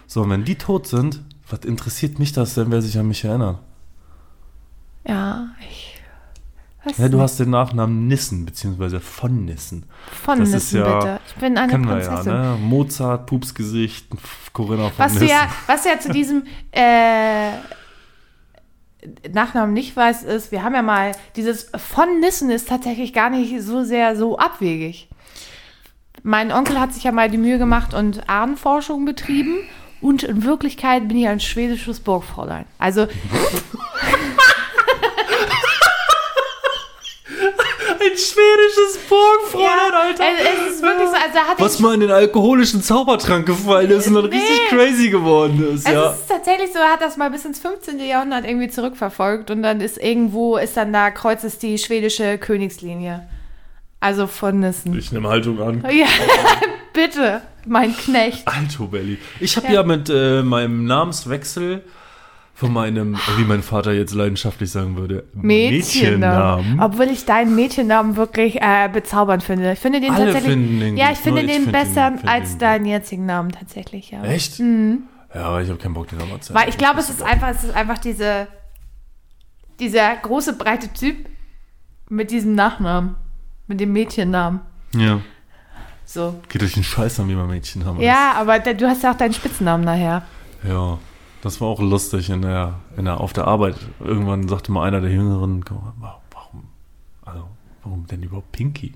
[0.06, 3.24] So, und wenn die tot sind, was interessiert mich das denn, wer sich an mich
[3.24, 3.58] erinnert?
[5.06, 5.96] Ja, ich.
[6.84, 7.22] Weiß Ja, du nicht.
[7.24, 9.84] hast den Nachnamen Nissen, beziehungsweise von Nissen.
[10.24, 11.20] von das Nissen, ja- bitte.
[11.28, 12.32] Ich bin eine wir ja, Prinzessin.
[12.32, 12.56] ne?
[12.60, 14.06] Mozart, Pupsgesicht,
[14.54, 15.30] Corinna von Was du, Nissen.
[15.30, 17.50] ja, was du ja zu diesem äh,
[19.30, 23.60] Nachnamen nicht weiß, ist, wir haben ja mal, dieses von Nissen ist tatsächlich gar nicht
[23.62, 25.09] so sehr so abwegig.
[26.22, 29.56] Mein Onkel hat sich ja mal die Mühe gemacht und Ahnenforschung betrieben
[30.00, 32.64] und in Wirklichkeit bin ich ein schwedisches Burgfräulein.
[32.78, 33.06] Also
[38.02, 40.24] Ein schwedisches Burgfräulein, Alter.
[40.24, 44.14] es, es ist wirklich so, also Was mal in den alkoholischen Zaubertrank gefallen ist und
[44.14, 44.76] dann richtig Nee.
[44.76, 46.10] crazy geworden ist, Es ja.
[46.10, 47.98] ist tatsächlich so, er hat das mal bis ins 15.
[48.00, 53.28] Jahrhundert irgendwie zurückverfolgt und dann ist irgendwo, ist dann da, kreuz ist die schwedische Königslinie.
[54.00, 54.96] Also von Nissen.
[54.98, 55.84] Ich nehme Haltung an.
[55.92, 56.06] Ja,
[56.92, 58.46] bitte, mein Knecht.
[58.48, 59.18] Alto Belly.
[59.40, 59.74] Ich habe ja.
[59.74, 59.82] Ja.
[59.82, 61.84] mit äh, meinem Namenswechsel
[62.54, 66.78] von meinem, wie mein Vater jetzt leidenschaftlich sagen würde, Mädchennamen.
[66.80, 69.72] Obwohl ich deinen Mädchennamen wirklich äh, bezaubernd finde.
[69.72, 70.52] Ich finde den Alle tatsächlich.
[70.52, 72.62] finden den ja, ich finde ich den den- besser als den gut.
[72.62, 74.22] deinen jetzigen Namen tatsächlich, ja.
[74.24, 74.58] Echt?
[74.58, 77.48] Ja, aber ich habe keinen Bock, den nochmal zu Weil ich glaube, es ist einfach,
[77.48, 78.46] es ist einfach diese,
[79.78, 81.16] dieser große, breite Typ
[82.10, 83.14] mit diesem Nachnamen.
[83.70, 84.62] Mit dem Mädchennamen.
[84.96, 85.20] Ja.
[86.04, 86.40] So.
[86.48, 88.00] Geht euch einen Scheiß an, wie man Mädchen haben.
[88.00, 90.24] Ja, aber du hast ja auch deinen Spitznamen nachher.
[90.66, 90.98] Ja,
[91.40, 93.76] das war auch lustig in der, in der, auf der Arbeit.
[94.00, 96.64] Irgendwann sagte mal einer der Jüngeren, "Guck mal, warum,
[97.24, 97.46] also,
[97.84, 98.92] warum denn überhaupt Pinky?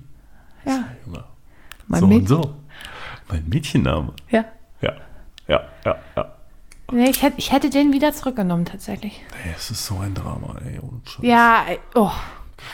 [0.65, 1.23] Ja, Junge,
[1.87, 2.27] mein so und Mädchen.
[2.27, 2.55] so.
[3.29, 4.11] Mein Mädchenname.
[4.29, 4.43] Ja.
[4.81, 4.91] Ja,
[5.47, 6.31] ja, ja, ja.
[6.91, 9.23] Nee, ich, hätte, ich hätte den wieder zurückgenommen, tatsächlich.
[9.45, 10.81] Ey, es ist so ein Drama, ey.
[11.05, 11.19] Scheiß.
[11.21, 11.63] Ja,
[11.95, 12.11] oh.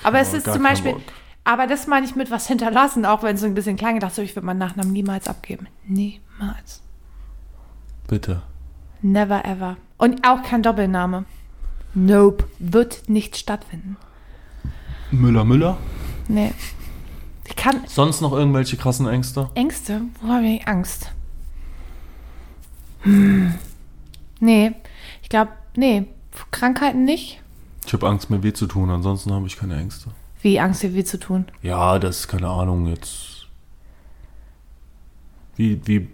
[0.03, 1.01] Aber es Aber ist gar zum Beispiel, Bock.
[1.43, 3.95] Aber das meine ich mit was hinterlassen, auch wenn es so ein bisschen klang.
[3.95, 5.67] Ich dachte so, ich würde meinen Nachnamen niemals abgeben.
[5.85, 6.81] Niemals.
[8.07, 8.43] Bitte.
[9.01, 9.77] Never ever.
[9.97, 11.25] Und auch kein Doppelname.
[11.93, 12.45] Nope.
[12.59, 13.97] Wird nicht stattfinden.
[15.09, 15.77] Müller, Müller.
[16.27, 16.53] Nee.
[17.47, 17.81] Ich kann.
[17.87, 19.49] Sonst noch irgendwelche krassen Ängste?
[19.55, 20.01] Ängste?
[20.21, 21.11] Wo habe ich Angst?
[23.01, 23.55] Hm.
[24.39, 24.73] Nee.
[25.23, 26.05] Ich glaube, nee.
[26.51, 27.41] Krankheiten nicht.
[27.85, 30.11] Ich habe Angst, mir weh zu tun, ansonsten habe ich keine Ängste.
[30.41, 31.45] Wie Angst, dir weh zu tun.
[31.61, 33.47] Ja, das ist keine Ahnung jetzt.
[35.55, 36.09] Wie, wie.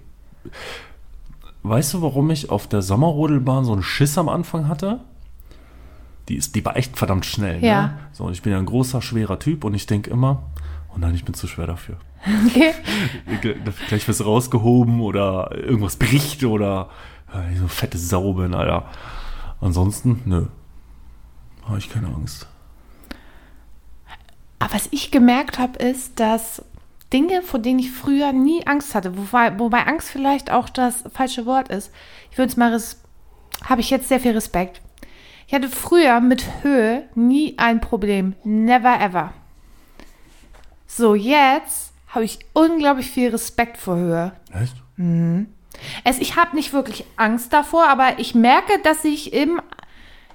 [1.64, 5.02] Weißt du, warum ich auf der Sommerrodelbahn so einen Schiss am Anfang hatte?
[6.30, 7.64] die, ist, die war echt verdammt schnell.
[7.64, 7.82] Ja.
[7.82, 8.00] Ne?
[8.12, 10.44] So, und ich bin ja ein großer, schwerer Typ und ich denke immer,
[10.94, 11.98] oh nein, ich bin zu schwer dafür.
[13.38, 13.56] Okay.
[13.88, 16.90] Gleich wirst du rausgehoben oder irgendwas bricht oder
[17.58, 18.86] so fette Sau bin, Alter.
[19.62, 20.46] Ansonsten, nö.
[21.66, 22.48] Habe ich keine Angst.
[24.60, 26.64] Aber was ich gemerkt habe, ist, dass
[27.14, 31.46] Dinge, vor denen ich früher nie Angst hatte, wobei, wobei Angst vielleicht auch das falsche
[31.46, 31.92] Wort ist.
[32.32, 32.78] Ich würde es mal,
[33.66, 34.82] habe ich jetzt sehr viel Respekt.
[35.48, 38.36] Ich hatte früher mit Höhe nie ein Problem.
[38.44, 39.34] Never ever.
[40.86, 44.32] So, jetzt habe ich unglaublich viel Respekt vor Höhe.
[44.54, 44.76] Echt?
[46.04, 49.62] Es, ich habe nicht wirklich Angst davor, aber ich merke, dass ich im,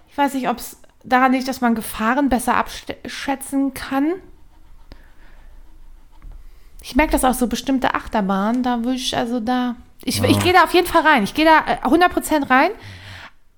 [0.09, 4.12] ich weiß nicht, ob es daran liegt, dass man Gefahren besser abschätzen kann.
[6.82, 10.53] Ich merke das auch so bestimmte Achterbahnen, da würde ich also da, ich, ich gehe
[10.53, 11.22] da auf jeden Fall rein.
[11.22, 12.70] Ich gehe da äh, 100% rein,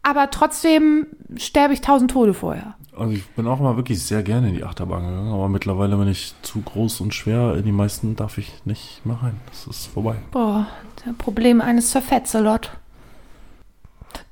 [0.03, 2.75] aber trotzdem sterbe ich tausend Tode vorher.
[2.97, 6.09] Also ich bin auch mal wirklich sehr gerne in die Achterbahn gegangen, aber mittlerweile bin
[6.09, 7.57] ich zu groß und schwer.
[7.57, 9.41] In die meisten darf ich nicht mehr rein.
[9.49, 10.17] Das ist vorbei.
[10.31, 10.69] Boah,
[11.05, 12.71] der Problem eines Zerfetzelot.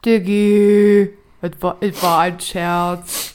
[0.04, 1.10] Diggi,
[1.42, 3.34] es war, es war ein Scherz.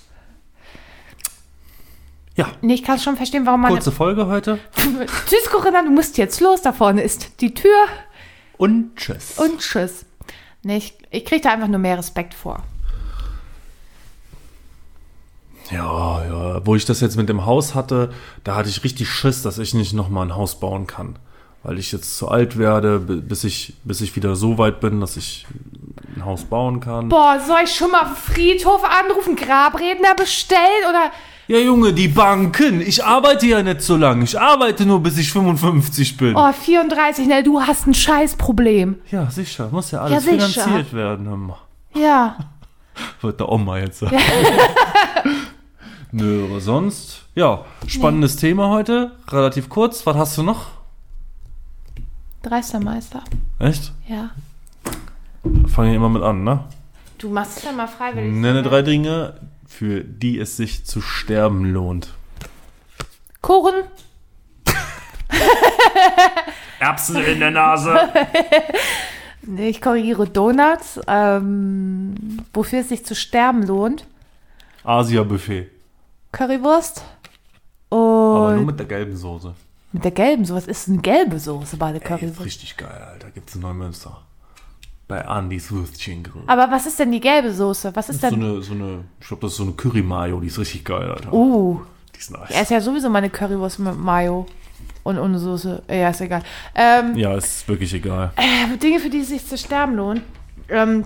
[2.36, 3.72] Ja, Nee, ich kann schon verstehen, warum man.
[3.72, 4.60] kurze Folge heute.
[5.28, 6.62] Tschüss, Corinna, du musst jetzt los.
[6.62, 7.88] Da vorne ist die Tür
[8.58, 9.38] Und tschüss.
[9.39, 10.05] und tschüss.
[10.64, 12.64] Nee, ich, ich kriege da einfach nur mehr Respekt vor.
[15.72, 16.66] Ja, ja.
[16.66, 18.12] Wo ich das jetzt mit dem Haus hatte,
[18.43, 21.18] da hatte ich richtig Schiss, dass ich nicht nochmal ein Haus bauen kann.
[21.64, 25.01] Weil ich jetzt zu alt werde, bi- bis ich, bis ich wieder so weit bin,
[25.01, 25.45] dass ich
[26.16, 27.10] ein Haus bauen kann.
[27.10, 31.12] Boah, soll ich schon mal Friedhof anrufen, Grabredner bestellen oder.
[31.48, 32.82] Ja, Junge, die Banken.
[32.82, 34.24] Ich arbeite ja nicht so lange.
[34.26, 36.36] Ich arbeite nur, bis ich 55 bin.
[36.36, 38.98] Oh, 34, ne, du hast ein Scheißproblem.
[39.12, 39.70] Ja, sicher.
[39.72, 41.54] Muss ja alles Ja, finanziert werden.
[41.95, 42.36] Ja.
[43.22, 44.18] Wird der Oma jetzt sagen.
[46.12, 49.12] Nö, aber sonst, ja, spannendes Thema heute.
[49.30, 50.06] Relativ kurz.
[50.06, 50.68] Was hast du noch?
[52.43, 53.24] Dreistermeister.
[53.60, 53.91] Echt?
[54.08, 54.32] Ja.
[55.68, 56.63] Fangen immer mit an, ne?
[57.18, 58.34] Du machst es ja mal freiwillig.
[58.34, 62.13] Nenne drei Dinge, für die es sich zu sterben lohnt.
[63.41, 63.74] Kuchen,
[66.80, 67.97] Erbsen in der Nase.
[69.43, 72.15] nee, ich korrigiere Donuts, ähm,
[72.53, 74.05] wofür es sich zu sterben lohnt.
[74.84, 75.70] Asia-Buffet.
[76.32, 77.03] Currywurst
[77.89, 79.53] Aber nur und mit der gelben Soße.
[79.91, 80.55] mit der gelben Soße.
[80.57, 82.45] Was ist eine gelbe Soße bei der Ey, Currywurst?
[82.45, 83.32] richtig geil, Alter.
[83.32, 84.22] Gibt's in Neumünster.
[85.08, 86.43] Bei Andys Würstchengrill.
[86.47, 87.95] Aber was ist denn die gelbe Soße?
[87.95, 88.43] Was ist So denn?
[88.43, 91.32] eine, so eine, ich glaube, das ist so eine Curry-Mayo, die ist richtig geil, Alter.
[91.32, 91.80] Uh,
[92.14, 92.49] Die ist nice.
[92.51, 94.45] er ist ja sowieso meine Currywurst mit Mayo
[95.03, 95.84] und ohne Soße.
[95.89, 96.43] Ja, ist egal.
[96.76, 98.34] Ähm, Ja, ist wirklich egal.
[98.36, 100.22] äh, Dinge, für die es sich zu sterben lohnt.
[100.68, 101.05] Ähm,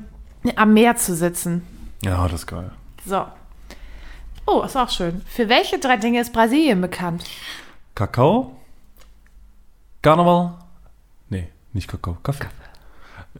[0.56, 1.62] am Meer zu sitzen.
[2.04, 2.72] Ja, das ist geil.
[3.06, 3.24] So.
[4.48, 5.22] Oh, ist auch schön.
[5.28, 7.24] Für welche drei Dinge ist Brasilien bekannt?
[7.94, 8.56] Kakao,
[10.02, 10.54] Karneval,
[11.30, 12.48] nee, nicht Kakao, Kaffee.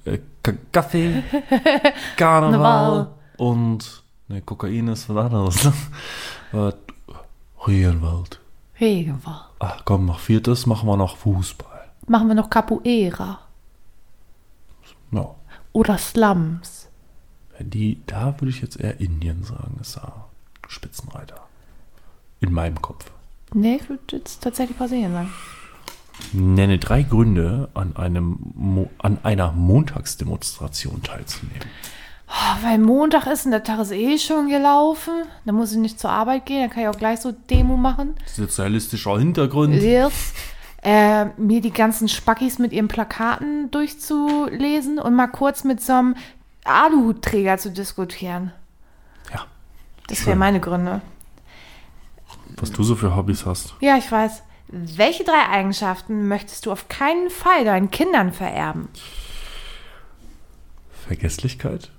[0.06, 0.24] Äh, Ka
[0.72, 1.24] Kaffee,
[2.18, 5.72] Karneval und, ne, Kokain ist was anderes.
[6.54, 6.74] ne?
[7.68, 8.40] Regenwald.
[8.80, 9.46] Regenwald.
[9.60, 11.90] Ach komm, noch viertes machen wir noch Fußball.
[12.08, 13.40] Machen wir noch Capoeira
[15.12, 15.36] Ja,
[15.74, 16.88] oder Slums.
[17.60, 20.26] die, da würde ich jetzt eher Indien sagen, ist ja
[20.68, 21.36] Spitzenreiter.
[22.40, 23.12] In meinem Kopf.
[23.54, 25.32] Nee, ich würde jetzt tatsächlich Brasilien sagen.
[26.34, 31.62] Nenne drei Gründe, an, einem Mo an einer Montagsdemonstration teilzunehmen.
[32.28, 35.12] Oh, weil Montag ist und der Tag ist eh schon gelaufen.
[35.46, 36.62] Dann muss ich nicht zur Arbeit gehen.
[36.62, 38.16] Dann kann ich auch gleich so Demo machen.
[38.26, 39.76] Sozialistischer Hintergrund.
[39.76, 40.34] Yes.
[40.82, 46.16] Äh, mir die ganzen Spackis mit ihren Plakaten durchzulesen und mal kurz mit so einem
[46.64, 48.52] Aluhutträger zu diskutieren.
[49.34, 49.46] Ja,
[50.08, 51.02] Das wären meine Gründe.
[52.58, 53.76] was du so für Hobbys hast.
[53.82, 54.42] Ja, ich weiß.
[54.72, 58.88] Welche drei Eigenschaften möchtest du auf keinen Fall deinen Kindern vererben?
[61.06, 61.92] Vergesslichkeit.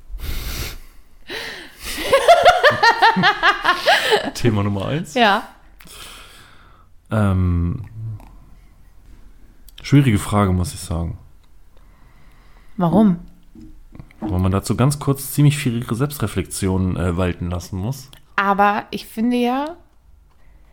[4.34, 5.12] Thema Nummer eins.
[5.12, 5.48] Ja.
[7.10, 7.84] Ähm,
[9.82, 11.18] schwierige Frage, muss ich sagen.
[12.78, 13.18] Warum?
[14.20, 18.10] Weil man dazu ganz kurz ziemlich viel ihre Selbstreflexion äh, walten lassen muss.
[18.36, 19.76] Aber ich finde ja,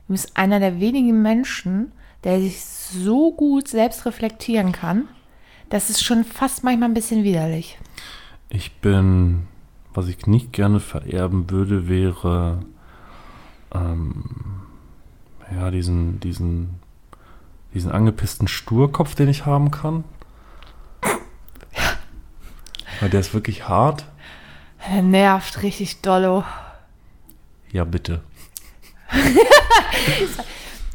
[0.09, 1.91] du bist einer der wenigen Menschen,
[2.23, 5.07] der sich so gut selbst reflektieren kann.
[5.69, 7.77] Das ist schon fast manchmal ein bisschen widerlich.
[8.49, 9.47] Ich bin,
[9.93, 12.65] was ich nicht gerne vererben würde, wäre
[13.71, 14.23] ähm,
[15.55, 16.79] ja diesen, diesen,
[17.75, 20.03] diesen angepissten Sturkopf, den ich haben kann.
[22.99, 24.05] Weil der ist wirklich hart.
[24.91, 26.43] Der nervt richtig dollo.
[27.71, 28.23] Ja, bitte.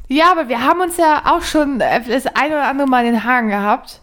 [0.09, 3.25] Ja, aber wir haben uns ja auch schon das ein oder andere Mal in den
[3.25, 4.01] Haaren gehabt.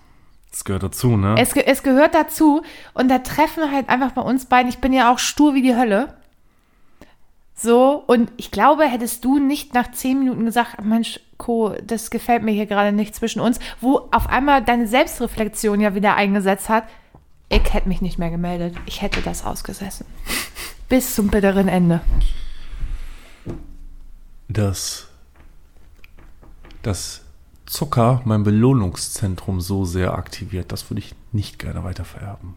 [0.49, 1.35] Das gehört dazu, ne?
[1.37, 5.13] Es, es gehört dazu und da treffen halt einfach bei uns beiden, ich bin ja
[5.13, 6.13] auch stur wie die Hölle.
[7.55, 12.41] So, und ich glaube, hättest du nicht nach zehn Minuten gesagt, Mensch, Co, das gefällt
[12.41, 16.85] mir hier gerade nicht zwischen uns, wo auf einmal deine Selbstreflexion ja wieder eingesetzt hat,
[17.49, 18.75] ich hätte mich nicht mehr gemeldet.
[18.85, 20.05] Ich hätte das ausgesessen.
[20.89, 22.01] Bis zum bitteren Ende.
[24.53, 25.07] Dass,
[26.81, 27.21] dass
[27.65, 32.55] Zucker mein Belohnungszentrum so sehr aktiviert, das würde ich nicht gerne weiter vererben.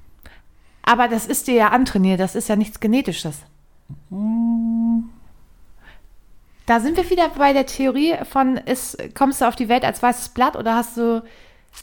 [0.83, 3.39] Aber das ist dir ja antrainiert, das ist ja nichts Genetisches.
[6.67, 10.03] Da sind wir wieder bei der Theorie von, ist, kommst du auf die Welt als
[10.03, 11.23] weißes Blatt oder hast du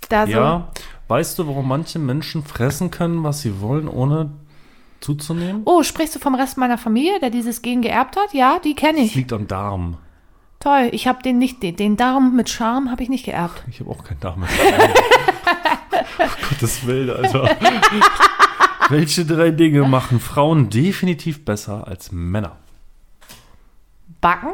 [0.10, 0.32] da so.
[0.32, 0.72] Ja,
[1.08, 4.32] weißt du, warum manche Menschen fressen können, was sie wollen, ohne
[5.02, 5.64] zuzunehmen?
[5.66, 8.34] Oh, sprichst du vom Rest meiner Familie, der dieses Gen geerbt hat?
[8.34, 9.16] Ja, die kenne ich.
[9.16, 9.98] liegt am Darm.
[10.60, 13.64] Toll, ich habe den nicht, den, den Darm mit Charme habe ich nicht geerbt.
[13.68, 14.44] Ich habe auch keinen Darm.
[16.20, 17.58] oh, Gottes Willen, Alter.
[18.90, 22.58] Welche drei Dinge machen Frauen definitiv besser als Männer?
[24.20, 24.50] Backen?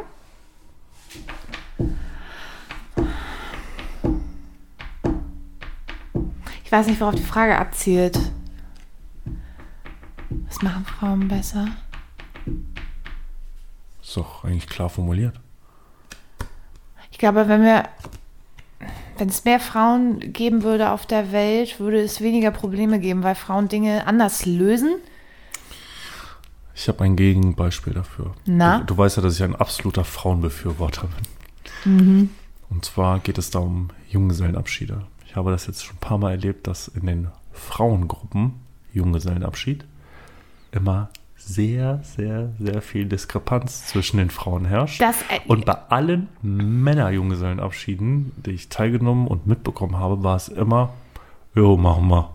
[6.64, 8.18] Ich weiß nicht, worauf die Frage abzielt.
[10.30, 11.68] Was machen Frauen besser?
[14.02, 15.38] Ist doch eigentlich klar formuliert.
[17.10, 17.88] Ich glaube, wenn wir,
[19.16, 23.34] wenn es mehr Frauen geben würde auf der Welt, würde es weniger Probleme geben, weil
[23.34, 24.96] Frauen Dinge anders lösen.
[26.74, 28.34] Ich habe ein Gegenbeispiel dafür.
[28.46, 28.78] Na?
[28.78, 32.30] Du, du weißt ja, dass ich ein absoluter Frauenbefürworter bin.
[32.70, 35.02] Und zwar geht es da um Junggesellenabschiede.
[35.26, 38.54] Ich habe das jetzt schon ein paar Mal erlebt, dass in den Frauengruppen
[38.92, 39.84] Junggesellenabschied
[40.72, 45.00] immer sehr, sehr, sehr viel Diskrepanz zwischen den Frauen herrscht.
[45.00, 50.90] Das, äh, und bei allen Männer-Junggesellenabschieden, die ich teilgenommen und mitbekommen habe, war es immer,
[51.54, 52.34] jo, machen wir.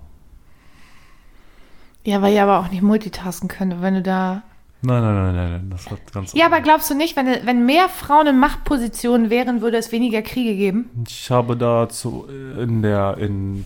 [2.05, 4.43] Ja, weil ihr aber auch nicht multitasken könnt, wenn du da.
[4.81, 7.65] Nein, nein, nein, nein, nein, das hat ganz Ja, aber glaubst du nicht, wenn, wenn
[7.65, 10.89] mehr Frauen in Machtpositionen wären, würde es weniger Kriege geben?
[11.07, 12.27] Ich habe dazu
[12.59, 13.65] in der in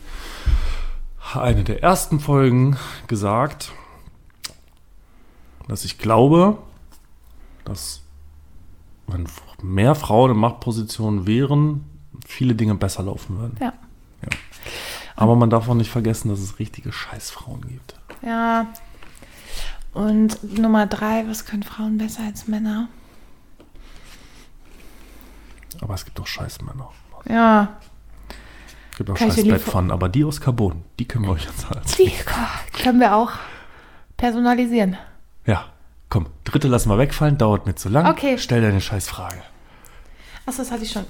[1.34, 3.72] einer der ersten Folgen gesagt,
[5.68, 6.58] dass ich glaube,
[7.66, 8.02] dass
[9.08, 9.28] wenn
[9.62, 11.86] mehr Frauen in Machtpositionen wären,
[12.26, 13.58] viele Dinge besser laufen würden.
[13.62, 13.74] Ja.
[15.16, 17.96] Aber man darf auch nicht vergessen, dass es richtige Scheißfrauen gibt.
[18.22, 18.68] Ja.
[19.94, 22.88] Und Nummer drei, was können Frauen besser als Männer?
[25.82, 26.90] Aber es gibt auch Scheißmänner.
[27.30, 27.78] Ja.
[28.92, 31.96] Es gibt auch Scheißbettpfannen, aber die aus Carbon, die können wir euch jetzt als.
[31.96, 32.12] Die
[32.84, 33.32] können wir auch
[34.18, 34.98] personalisieren.
[35.48, 35.66] Ja,
[36.10, 38.06] komm, dritte lassen wir wegfallen, dauert mir zu lang.
[38.08, 38.38] Okay.
[38.38, 39.42] Stell deine Scheißfrage.
[40.46, 41.06] Achso, das hatte ich schon.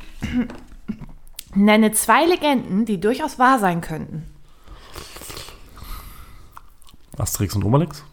[1.56, 4.24] Nenne zwei Legenden, die durchaus wahr sein könnten.
[7.18, 8.04] Asterix und Obelix.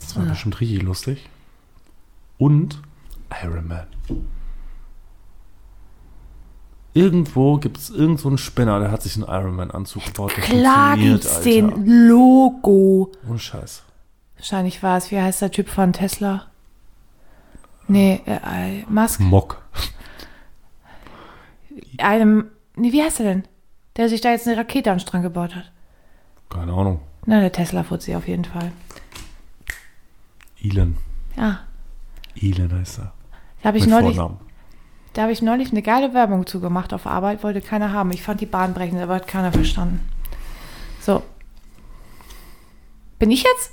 [0.00, 1.28] Das war bestimmt richtig lustig.
[2.36, 2.82] Und
[3.42, 3.86] Iron Man.
[6.94, 10.32] Irgendwo gibt es irgendeinen so einen Spinner, der hat sich einen Iron Man-Anzug gebaut.
[10.32, 11.42] Klar gibt's Alter.
[11.44, 13.12] den Logo.
[13.28, 13.84] Ohne Scheiß.
[14.38, 16.46] Wahrscheinlich war es, wie heißt der Typ von Tesla?
[17.88, 19.20] Nee, äh, äh, Musk.
[19.20, 19.62] Mock.
[21.98, 23.44] Einem, nee, wie heißt er denn?
[23.96, 25.72] Der sich da jetzt eine Rakete an den Strang gebaut hat.
[26.48, 27.00] Keine Ahnung.
[27.26, 28.72] Na, der Tesla-Fuzzi auf jeden Fall.
[30.62, 30.96] Elon.
[31.36, 31.60] Ja,
[32.40, 33.12] Elon heißt er.
[33.62, 34.20] da habe ich Mit neulich,
[35.14, 38.12] da habe ich neulich eine geile Werbung zugemacht auf Arbeit, wollte keiner haben.
[38.12, 40.08] Ich fand die bahnbrechend, aber hat keiner verstanden.
[41.00, 41.22] So.
[43.18, 43.72] Bin ich jetzt?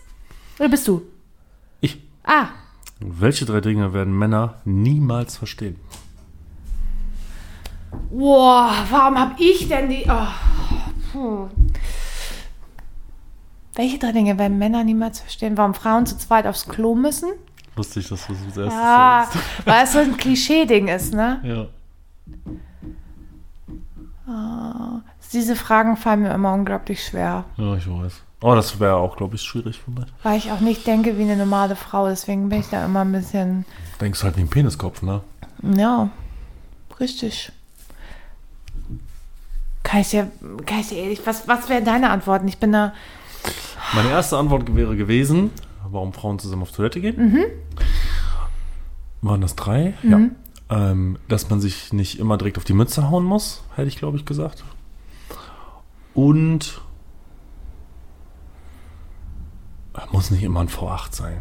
[0.60, 1.02] Oder bist du?
[1.82, 2.02] Ich.
[2.24, 2.48] Ah,
[3.00, 5.76] Welche drei Dinge werden Männer niemals verstehen?
[8.10, 10.06] Boah, warum habe ich denn die.
[11.18, 11.50] Oh.
[13.76, 15.58] Welche drei Dinge werden Männer niemals verstehen?
[15.58, 17.32] Warum Frauen zu zweit aufs Klo müssen?
[17.76, 19.38] Lustig, dass du es als erstes Ja, sagst.
[19.66, 21.42] weil es so ein Klischee-Ding ist, ne?
[21.44, 21.68] Ja.
[25.34, 28.22] Diese Fragen fallen mir immer unglaublich schwer, Ja, ich weiß.
[28.46, 30.06] Aber das wäre auch, glaube ich, schwierig für mich.
[30.22, 32.08] weil ich auch nicht denke wie eine normale Frau.
[32.08, 33.66] Deswegen bin ich da immer ein bisschen.
[34.00, 35.22] Denkst halt wie ein Peniskopf, ne?
[35.64, 36.12] Ja,
[37.00, 37.52] richtig.
[39.82, 40.30] Kann ich dir,
[40.68, 42.48] kann ich dir ehrlich, was, was wären deine Antworten?
[42.48, 42.94] Ich bin da.
[43.96, 45.50] Meine erste Antwort wäre gewesen,
[45.90, 47.40] warum Frauen zusammen auf Toilette gehen.
[49.24, 49.96] Waren das drei?
[50.04, 50.20] Ja.
[50.70, 54.18] Ähm, dass man sich nicht immer direkt auf die Mütze hauen muss, hätte ich, glaube
[54.18, 54.64] ich, gesagt.
[56.14, 56.80] Und
[60.12, 61.38] muss nicht immer ein V8 sein.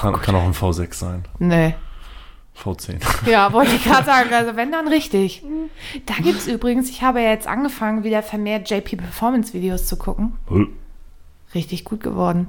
[0.00, 1.24] kann, kann auch ein V6 sein.
[1.38, 1.74] Nee.
[2.56, 3.00] V10.
[3.28, 4.30] Ja, wollte ich gerade sagen.
[4.34, 5.42] Also wenn, dann richtig.
[6.06, 9.96] Da gibt es übrigens, ich habe ja jetzt angefangen, wieder vermehrt JP Performance Videos zu
[9.96, 10.36] gucken.
[11.54, 12.48] Richtig gut geworden.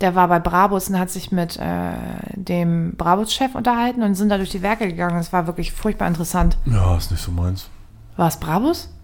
[0.00, 1.92] Der war bei Brabus und hat sich mit äh,
[2.34, 5.16] dem Brabus-Chef unterhalten und sind da durch die Werke gegangen.
[5.16, 6.56] Das war wirklich furchtbar interessant.
[6.66, 7.68] Ja, ist nicht so meins.
[8.16, 8.94] War es Brabus?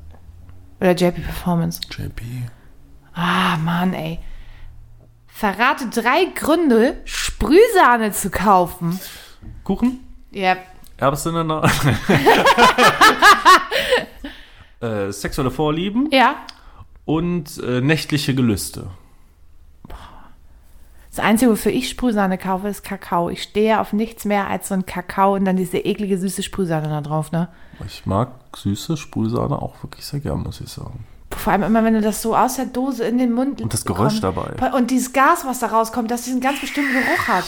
[0.81, 1.81] Oder JP Performance?
[1.91, 2.23] JP.
[3.13, 4.21] Ah, Mann, ey.
[5.37, 9.01] Verrate drei Gründe, Sprühsahne zu kaufen.
[9.65, 9.99] Kuchen?
[10.31, 10.57] Ja,
[10.97, 11.65] Erbsen in der
[15.09, 16.37] äh, Sexuelle Vorlieben ja.
[17.05, 18.87] und äh, nächtliche Gelüste.
[21.11, 23.29] Das Einzige, wofür ich Sprühsahne kaufe, ist Kakao.
[23.29, 26.89] Ich stehe auf nichts mehr als so ein Kakao und dann diese eklige, süße Sprühsahne
[26.89, 27.49] da drauf, ne?
[27.85, 31.05] Ich mag süße Sprühsahne auch wirklich sehr gern, muss ich sagen.
[31.31, 33.85] Vor allem immer, wenn du das so aus der Dose in den Mund Und das
[33.85, 34.37] Geräusch kommt.
[34.37, 34.73] dabei.
[34.77, 37.45] Und dieses Gas, was da rauskommt, das diesen ganz bestimmten Geruch hat.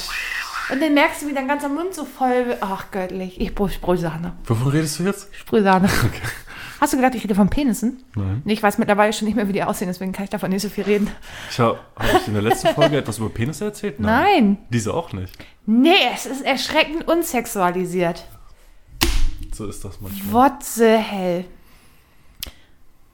[0.72, 2.58] Und dann merkst du, wie dein ganzer Mund so voll wird.
[2.60, 3.40] Ach, göttlich.
[3.40, 4.32] Ich brauche Sprühsahne.
[4.44, 5.28] Wovon redest du jetzt?
[5.34, 5.88] Sprühsahne.
[6.80, 8.02] Hast du gedacht, ich rede von Penissen?
[8.14, 8.42] Nein.
[8.44, 10.68] Ich weiß mittlerweile schon nicht mehr, wie die aussehen, deswegen kann ich davon nicht so
[10.68, 11.08] viel reden.
[11.50, 13.98] Ich habe hab ich in der letzten Folge etwas über Penisse erzählt?
[14.00, 14.58] Nein.
[14.68, 15.32] Diese auch nicht.
[15.64, 18.26] Nee, es ist erschreckend unsexualisiert.
[19.54, 20.32] So ist das manchmal.
[20.32, 21.44] What the hell?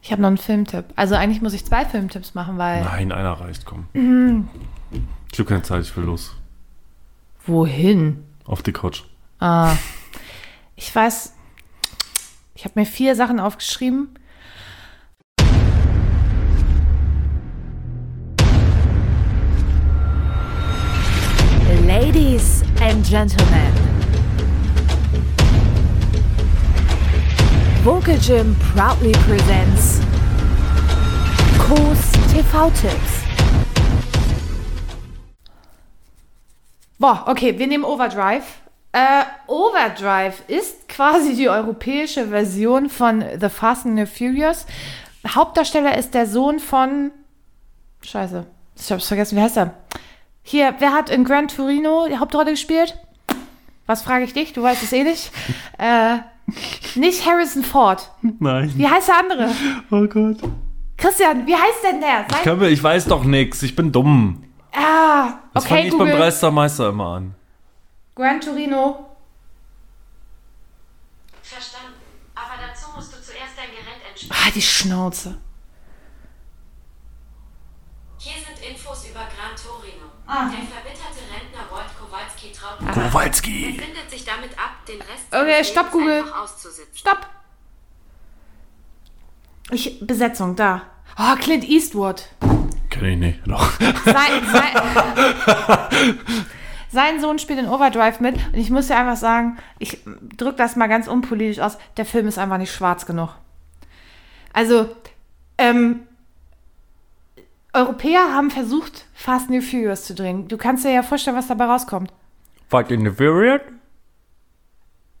[0.03, 0.83] Ich habe noch einen Filmtipp.
[0.97, 2.83] Also eigentlich muss ich zwei Filmtipps machen, weil.
[2.83, 3.87] Nein, einer reicht, komm.
[3.93, 4.49] Mhm.
[5.31, 6.35] Ich habe keine Zeit, ich will los.
[7.47, 8.25] Wohin?
[8.43, 9.03] Auf die Couch.
[9.39, 9.77] Ah.
[10.75, 11.33] Ich weiß.
[12.53, 14.09] Ich habe mir vier Sachen aufgeschrieben.
[21.87, 24.02] Ladies and Gentlemen.
[27.83, 29.99] Vocal Gym proudly presents
[31.59, 33.23] Kurs TV-Tipps.
[36.97, 38.45] Boah, okay, wir nehmen Overdrive.
[38.93, 44.65] Äh, Overdrive ist quasi die europäische Version von The Fast and the Furious.
[45.27, 47.11] Hauptdarsteller ist der Sohn von.
[48.01, 48.45] Scheiße,
[48.79, 49.73] ich hab's vergessen, wie heißt er?
[50.41, 52.97] Hier, wer hat in Gran Torino die Hauptrolle gespielt?
[53.87, 54.53] Was frage ich dich?
[54.53, 55.33] Du weißt es eh nicht.
[55.77, 56.19] Äh,
[56.95, 58.11] nicht Harrison Ford.
[58.39, 58.71] Nein.
[58.75, 59.49] Wie heißt der andere?
[59.91, 60.37] Oh Gott.
[60.97, 62.25] Christian, wie heißt denn der?
[62.29, 64.43] Ich, kann mir, ich weiß doch nichts, ich bin dumm.
[64.73, 66.17] ah, Das okay, fange ich beim Google.
[66.17, 67.35] Dreistermeister immer an.
[68.15, 69.09] Gran Torino.
[71.41, 71.93] Verstanden.
[72.35, 74.43] Aber dazu musst du zuerst dein Gerät entsperren.
[74.47, 75.37] Ah, die Schnauze.
[78.17, 80.05] Hier sind Infos über Gran Torino.
[80.25, 80.49] Ah.
[80.49, 80.59] Der
[82.85, 83.79] Kowalski traut Kowalski.
[83.79, 86.23] findet sich damit ab, den Rest Okay, stopp, Google.
[86.93, 87.27] Stopp.
[89.71, 90.83] Ich, Besetzung, da.
[91.17, 92.27] Oh, Clint Eastwood.
[92.89, 93.39] Kenn ich nicht.
[93.47, 93.71] Doch.
[93.79, 96.19] Sein, sein,
[96.91, 98.35] sein Sohn spielt in Overdrive mit.
[98.35, 99.99] Und ich muss dir einfach sagen, ich
[100.37, 101.77] drücke das mal ganz unpolitisch aus.
[101.97, 103.29] Der Film ist einfach nicht schwarz genug.
[104.53, 104.95] Also,
[105.57, 106.07] ähm,
[107.73, 110.47] Europäer haben versucht, Fast and the Furious zu drehen.
[110.47, 112.13] Du kannst dir ja vorstellen, was dabei rauskommt.
[112.73, 113.61] Fight in the Furious?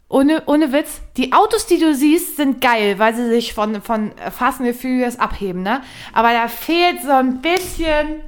[0.09, 4.11] Ohne, ohne Witz, die Autos, die du siehst, sind geil, weil sie sich von, von
[4.31, 5.83] Fast and Furious abheben, ne?
[6.13, 8.21] Aber da fehlt so ein bisschen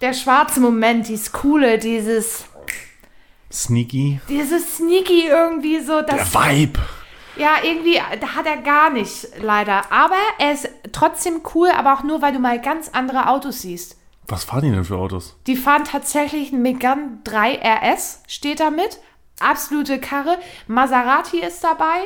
[0.00, 2.46] der schwarze Moment, dieses Coole, dieses,
[3.52, 4.20] Sneaky.
[4.30, 6.80] dieses Sneaky irgendwie so, Der das, Vibe.
[7.36, 9.92] ja, irgendwie, da hat er gar nicht, leider.
[9.92, 13.98] Aber er ist trotzdem cool, aber auch nur, weil du mal ganz andere Autos siehst.
[14.28, 15.36] Was fahren die denn für Autos?
[15.46, 18.98] Die fahren tatsächlich einen Megane 3 RS, steht da mit.
[19.38, 20.38] Absolute Karre.
[20.66, 22.00] Maserati ist dabei.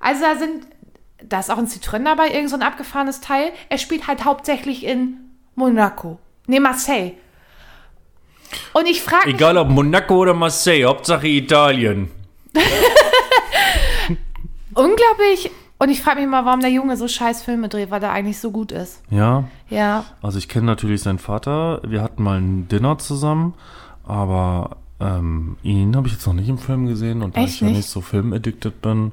[0.00, 0.66] Also da sind,
[1.22, 3.52] da ist auch ein Citroën dabei, irgend so ein abgefahrenes Teil.
[3.68, 5.18] Er spielt halt hauptsächlich in
[5.54, 6.18] Monaco.
[6.46, 7.12] Ne, Marseille.
[8.72, 12.10] Und ich frage Egal ob Monaco oder Marseille, Hauptsache Italien.
[14.74, 18.12] unglaublich, und ich frage mich mal, warum der Junge so scheiß Filme dreht, weil er
[18.12, 19.02] eigentlich so gut ist.
[19.10, 20.04] Ja, Ja.
[20.22, 21.80] also ich kenne natürlich seinen Vater.
[21.86, 23.54] Wir hatten mal ein Dinner zusammen,
[24.06, 27.60] aber ähm, ihn habe ich jetzt noch nicht im Film gesehen und da Echt ich
[27.60, 27.76] ja nicht?
[27.76, 29.12] nicht so filmaddicted bin.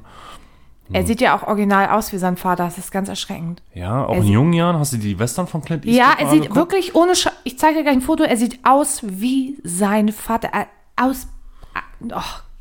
[0.92, 2.64] Er sieht ja auch original aus wie sein Vater.
[2.64, 3.60] Das ist ganz erschreckend.
[3.74, 6.26] Ja, auch Er in jungen Jahren hast du die Western von Clint Eastwood Ja, er
[6.30, 6.56] sieht angeguckt?
[6.56, 8.22] wirklich ohne Sch Ich zeige dir gleich ein Foto.
[8.22, 10.48] Er sieht aus wie sein Vater.
[10.94, 11.26] Aus.
[11.74, 12.10] äh,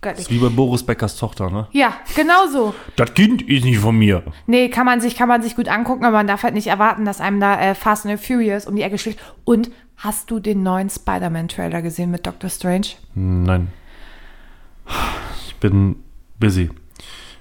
[0.05, 0.19] Oh Gott.
[0.19, 1.67] Ist wie bei Boris Beckers Tochter, ne?
[1.71, 2.75] Ja, genau so.
[2.95, 4.23] Das Kind ist nicht von mir.
[4.45, 7.05] Nee, kann man sich, kann man sich gut angucken, aber man darf halt nicht erwarten,
[7.05, 9.19] dass einem da äh, Fast and Furious um die Ecke schlägt.
[9.45, 12.87] Und hast du den neuen Spider-Man-Trailer gesehen mit Doctor Strange?
[13.15, 13.69] Nein.
[15.47, 15.95] Ich bin
[16.39, 16.69] busy.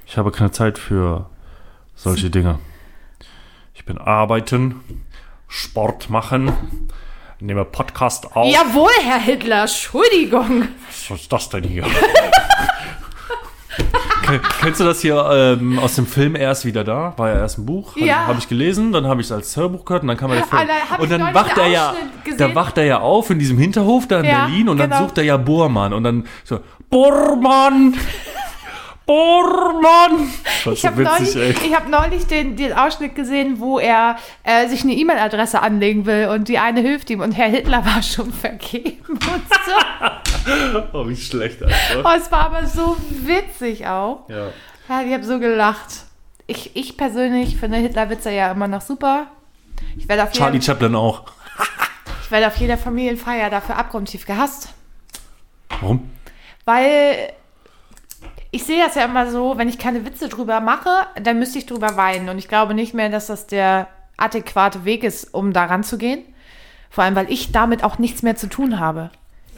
[0.06, 1.28] Ich habe keine Zeit für
[1.94, 2.58] solche Dinge.
[3.74, 4.80] Ich bin arbeiten,
[5.48, 6.52] Sport machen,
[7.40, 8.52] nehmen wir Podcast auf.
[8.52, 10.68] Jawohl, Herr Hitler, Entschuldigung.
[11.08, 11.84] Was ist das denn hier?
[14.24, 15.28] Ken- Kennst du das hier
[15.60, 17.12] ähm, aus dem Film Er ist wieder da?
[17.16, 17.96] War ja erst ein Buch.
[17.96, 18.26] Ja.
[18.26, 20.46] Habe ich gelesen, dann habe ich es als Hörbuch gehört und dann kam ja der
[20.46, 20.62] Film.
[20.62, 22.38] Ah, da hab und dann wacht er ja, gesehen.
[22.38, 25.02] da wacht er ja auf in diesem Hinterhof da in Ja, Berlin und dann genau.
[25.02, 27.94] sucht er ja Bormann und dann so, Bormann!
[29.06, 30.32] Bormann!
[30.72, 34.94] Ich habe neulich, ich hab neulich den, den Ausschnitt gesehen, wo er äh, sich eine
[34.94, 39.20] E-Mail-Adresse anlegen will und die eine hilft ihm und Herr Hitler war schon vergeben und
[39.20, 40.10] so.
[40.92, 41.74] Oh, wie schlecht, Alter.
[42.04, 44.28] Oh, es war aber so witzig auch.
[44.28, 44.48] Ja.
[44.90, 46.04] Ja, ich habe so gelacht.
[46.46, 49.28] Ich, ich persönlich finde Hitler-Witze ja immer noch super.
[49.96, 51.22] Ich werde auf, Charlie jeder, Chaplin auch.
[52.22, 54.68] ich werde auf jeder Familienfeier dafür abgrundtief gehasst.
[55.70, 56.10] Warum?
[56.66, 57.32] Weil
[58.54, 60.88] ich sehe das ja immer so, wenn ich keine Witze drüber mache,
[61.20, 62.28] dann müsste ich drüber weinen.
[62.28, 66.22] Und ich glaube nicht mehr, dass das der adäquate Weg ist, um da ranzugehen.
[66.88, 69.10] Vor allem, weil ich damit auch nichts mehr zu tun habe.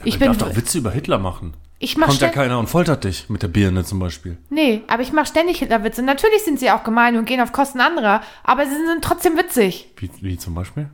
[0.03, 0.39] Ich Man bin.
[0.39, 1.53] darf doch Witze über Hitler machen.
[1.77, 4.37] Ich mach Kommt ja keiner und foltert dich mit der Birne zum Beispiel.
[4.49, 6.01] Nee, aber ich mache ständig Hitlerwitze.
[6.01, 9.91] Natürlich sind sie auch gemein und gehen auf Kosten anderer, aber sie sind trotzdem witzig.
[9.97, 10.89] Wie, wie zum Beispiel?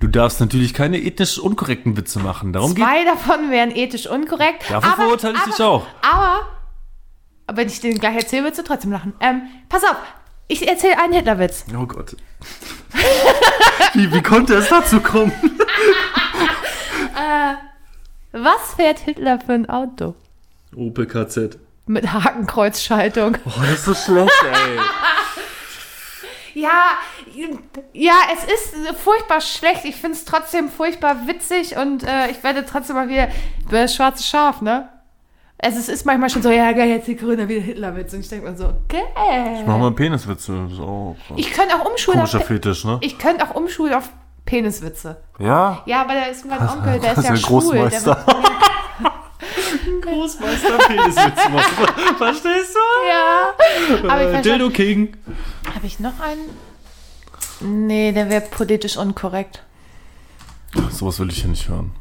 [0.00, 2.52] Du darfst natürlich keine ethnisch unkorrekten Witze machen.
[2.52, 4.64] Darum geht Zwei davon wären ethisch unkorrekt.
[4.68, 5.86] Dafür aber, verurteile ich aber, dich auch.
[6.02, 6.57] Aber,
[7.48, 9.14] aber wenn ich den gleich erzähle, würdest du trotzdem lachen.
[9.18, 9.96] Ähm, pass auf,
[10.46, 11.64] ich erzähle einen Hitlerwitz.
[11.76, 12.16] Oh Gott.
[13.94, 15.32] wie, wie konnte es dazu kommen?
[18.32, 20.14] Was fährt Hitler für ein Auto?
[20.76, 21.58] Opel KZ.
[21.86, 23.38] Mit Hakenkreuzschaltung.
[23.46, 24.78] Oh, das ist so schlecht, ey.
[26.54, 26.98] Ja,
[27.92, 29.84] ja, es ist furchtbar schlecht.
[29.84, 33.28] Ich finde es trotzdem furchtbar witzig und äh, ich werde trotzdem mal wieder
[33.64, 34.88] über das schwarze Schaf, ne?
[35.60, 38.12] Also es ist manchmal schon so, ja, geil, jetzt die Grüne wieder Hitlerwitz.
[38.14, 39.02] Und ich denke mir so, okay.
[39.66, 40.62] Mach mal Peniswitze.
[40.64, 42.98] Das ist auch Ich könnte auch umschulen auf, Fetisch, ne?
[43.00, 44.08] ich könnte auch umschulen auf
[44.44, 45.16] Peniswitze.
[45.40, 45.82] Ja.
[45.84, 47.72] Ja, aber da ist mein Onkel, der ist ist ja ein schwul.
[47.72, 48.24] Der Großmeister.
[50.02, 51.86] Großmeister Peniswitze machen.
[52.18, 53.08] Verstehst du?
[53.08, 54.08] ja.
[54.10, 55.16] Aber ich Äh, Dildo King.
[55.74, 57.86] Habe ich noch einen?
[57.86, 59.64] Nee, der wäre politisch unkorrekt.
[60.90, 61.92] Sowas will ich hier nicht hören.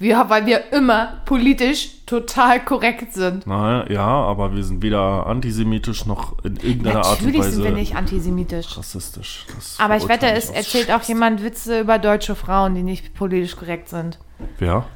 [0.00, 3.46] Ja, weil wir immer politisch total korrekt sind.
[3.46, 7.64] Naja, ja, aber wir sind weder antisemitisch noch in irgendeiner Art und Natürlich Weise sind
[7.64, 8.76] wir nicht antisemitisch.
[8.76, 9.46] rassistisch.
[9.54, 13.56] Das Aber ich wette, es erzählt auch jemand Witze über deutsche Frauen, die nicht politisch
[13.56, 14.18] korrekt sind.
[14.58, 14.86] Wer?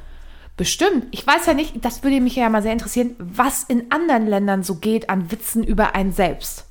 [0.57, 1.05] Bestimmt.
[1.11, 4.63] Ich weiß ja nicht, das würde mich ja mal sehr interessieren, was in anderen Ländern
[4.63, 6.65] so geht an Witzen über einen selbst.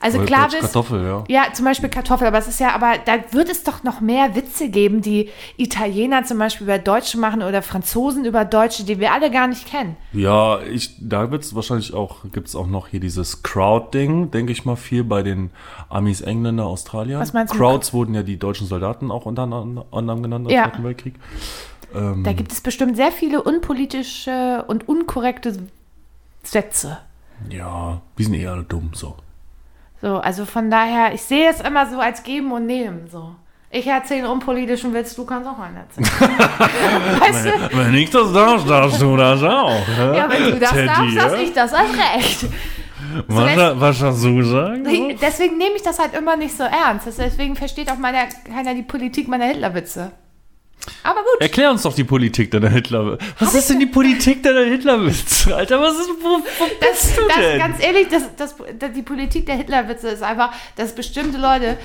[0.00, 1.24] Also klar, Deutsch wisst- Kartoffel, ja.
[1.28, 4.36] Ja, zum Beispiel Kartoffel, aber es ist ja, aber da wird es doch noch mehr
[4.36, 9.12] Witze geben, die Italiener zum Beispiel über Deutsche machen oder Franzosen über Deutsche, die wir
[9.12, 9.96] alle gar nicht kennen.
[10.12, 14.76] Ja, ich, da wird's wahrscheinlich auch, gibt's auch noch hier dieses Crowd-Ding, denke ich mal,
[14.76, 15.50] viel bei den
[15.88, 17.18] Amis, Engländer, Australier.
[17.18, 20.64] Was meinst du Crowds wurden ja die deutschen Soldaten auch unter anderem genannt im Ja.
[20.64, 21.14] Zweiten Weltkrieg.
[21.92, 25.56] Da gibt es bestimmt sehr viele unpolitische und unkorrekte
[26.44, 26.98] Sätze.
[27.50, 29.16] Ja, die sind eher dumm, so.
[30.00, 33.08] So, also von daher, ich sehe es immer so als Geben und Nehmen.
[33.10, 33.34] So.
[33.70, 36.08] Ich erzähle unpolitischen Witz, du kannst auch einen erzählen.
[37.20, 37.76] weißt du?
[37.76, 39.70] Wenn ich das darf, darfst du das auch.
[39.70, 40.14] ne?
[40.16, 41.22] Ja, wenn du das Teddy, darfst, ja?
[41.28, 42.46] darf ich das als Recht.
[43.26, 44.80] Was, lässt- was hast du gesagt?
[45.20, 47.06] Deswegen nehme ich das halt immer nicht so ernst.
[47.18, 50.12] Deswegen versteht auch meiner, keiner die Politik meiner Hitlerwitze.
[51.02, 51.40] Aber gut.
[51.40, 53.18] Erklär uns doch die Politik deiner Hitler.
[53.38, 55.54] Was ist denn die Politik deiner Hitlerwitze?
[55.56, 57.58] Alter, was ist, wo, wo Das, bist du das, denn?
[57.58, 61.76] ganz ehrlich, das, das, das, die Politik der Hitlerwitze ist einfach, dass bestimmte Leute,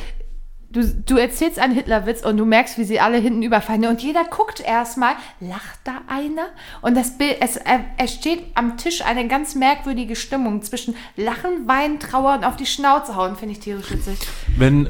[0.70, 4.24] du, du erzählst einen Hitlerwitz und du merkst, wie sie alle hinten überfallen und jeder
[4.26, 6.48] guckt erstmal, lacht da einer?
[6.82, 7.60] Und das Bild, es
[7.98, 12.66] es steht am Tisch eine ganz merkwürdige Stimmung zwischen Lachen, Weinen, Trauer und auf die
[12.66, 14.18] Schnauze hauen, finde ich tierisch witzig.
[14.58, 14.88] Wenn,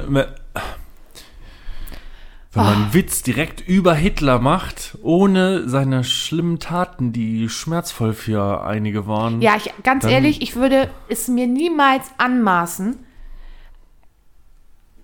[2.54, 2.76] wenn man Ah.
[2.84, 9.42] einen Witz direkt über Hitler macht, ohne seine schlimmen Taten, die schmerzvoll für einige waren.
[9.42, 13.00] Ja, ich, ganz ehrlich, ich würde es mir niemals anmaßen,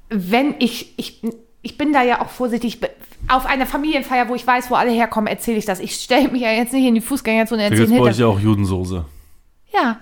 [0.10, 1.22] wenn ich, ich,
[1.62, 2.80] ich bin da ja auch vorsichtig,
[3.28, 5.80] auf einer Familienfeier, wo ich weiß, wo alle herkommen, erzähle ich das.
[5.80, 8.28] Ich stelle mich ja jetzt nicht in die Fußgängerzone und erzähle bei euch Hitler.
[8.28, 9.06] ja auch Judensoße.
[9.74, 10.00] Ja.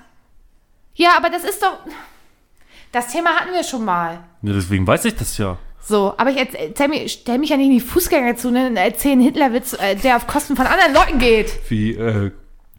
[0.95, 1.77] Ja, aber das ist doch,
[2.91, 4.19] das Thema hatten wir schon mal.
[4.41, 5.57] Ja, deswegen weiß ich das ja.
[5.87, 9.21] So, aber ich erzähl mich, stell mich ja nicht in die Fußgängerzone und erzähle einen
[9.21, 11.59] Hitlerwitz, äh, der auf Kosten von anderen Leuten geht.
[11.69, 12.31] Wie, äh,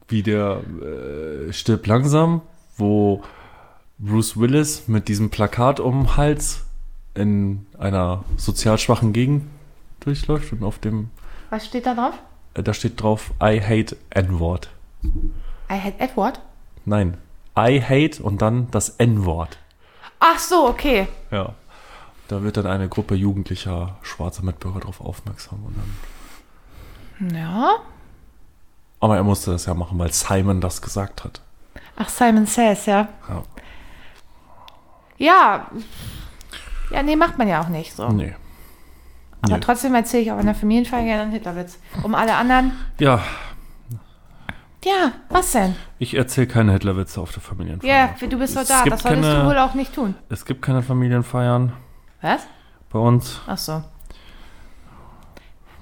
[0.09, 2.42] wie der äh, stirbt langsam,
[2.76, 3.22] wo
[3.98, 6.64] Bruce Willis mit diesem Plakat um den Hals
[7.14, 9.44] in einer sozial schwachen Gegend
[10.00, 11.09] durchläuft und auf dem,
[11.48, 12.14] Was steht da drauf?
[12.54, 14.68] äh, da steht drauf, I hate N-Wort.
[15.70, 16.40] I had Edward.
[16.84, 17.16] Nein,
[17.59, 19.56] I hate und dann das N-Wort.
[20.20, 21.09] Ach so, okay.
[21.30, 21.54] Ja.
[22.29, 25.64] Da wird dann eine Gruppe jugendlicher schwarzer Mitbürger darauf aufmerksam.
[25.64, 25.76] Und
[27.20, 27.76] dann, Ja.
[29.01, 31.41] aber er musste das ja machen, weil Simon das gesagt hat.
[31.97, 33.09] Ach, Simon Says, ja.
[33.29, 33.43] Ja.
[35.18, 35.66] Ja.
[36.91, 38.09] Ja, nee, macht man ja auch nicht so.
[38.11, 38.35] Nee.
[39.43, 39.61] Aber Nee.
[39.61, 41.79] trotzdem erzähle ich auf einer Familienfeier gerne einen Hitlerwitz.
[42.03, 42.72] Um alle anderen.
[42.99, 43.20] Ja,
[44.85, 45.74] Ja, was denn?
[45.99, 48.14] ich erzähle keine Hitlerwitze auf der Familienfeier.
[48.20, 48.85] Ja, du bist doch da.
[48.85, 50.14] Das solltest keine- du wohl auch nicht tun.
[50.29, 51.72] Es gibt keine Familienfeiern
[52.21, 52.47] Was?
[52.91, 53.41] bei uns.
[53.47, 53.83] Ach so.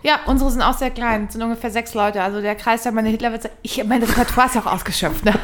[0.03, 1.25] Ja, unsere sind auch sehr klein.
[1.27, 2.23] Es sind ungefähr sechs Leute.
[2.23, 3.51] Also der Kreis der meine Hitlerwitze.
[3.63, 5.35] Ich mein Repertoire ist ja auch ausgeschöpft, ne?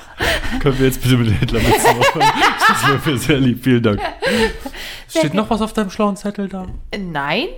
[0.60, 2.28] Können wir jetzt bitte mit den Hitlerwitzen aufhören?
[2.68, 3.64] Das wäre mir sehr lieb.
[3.64, 4.00] Vielen Dank.
[5.08, 6.66] Steht noch was auf deinem schlauen Zettel da?
[6.96, 7.48] Nein.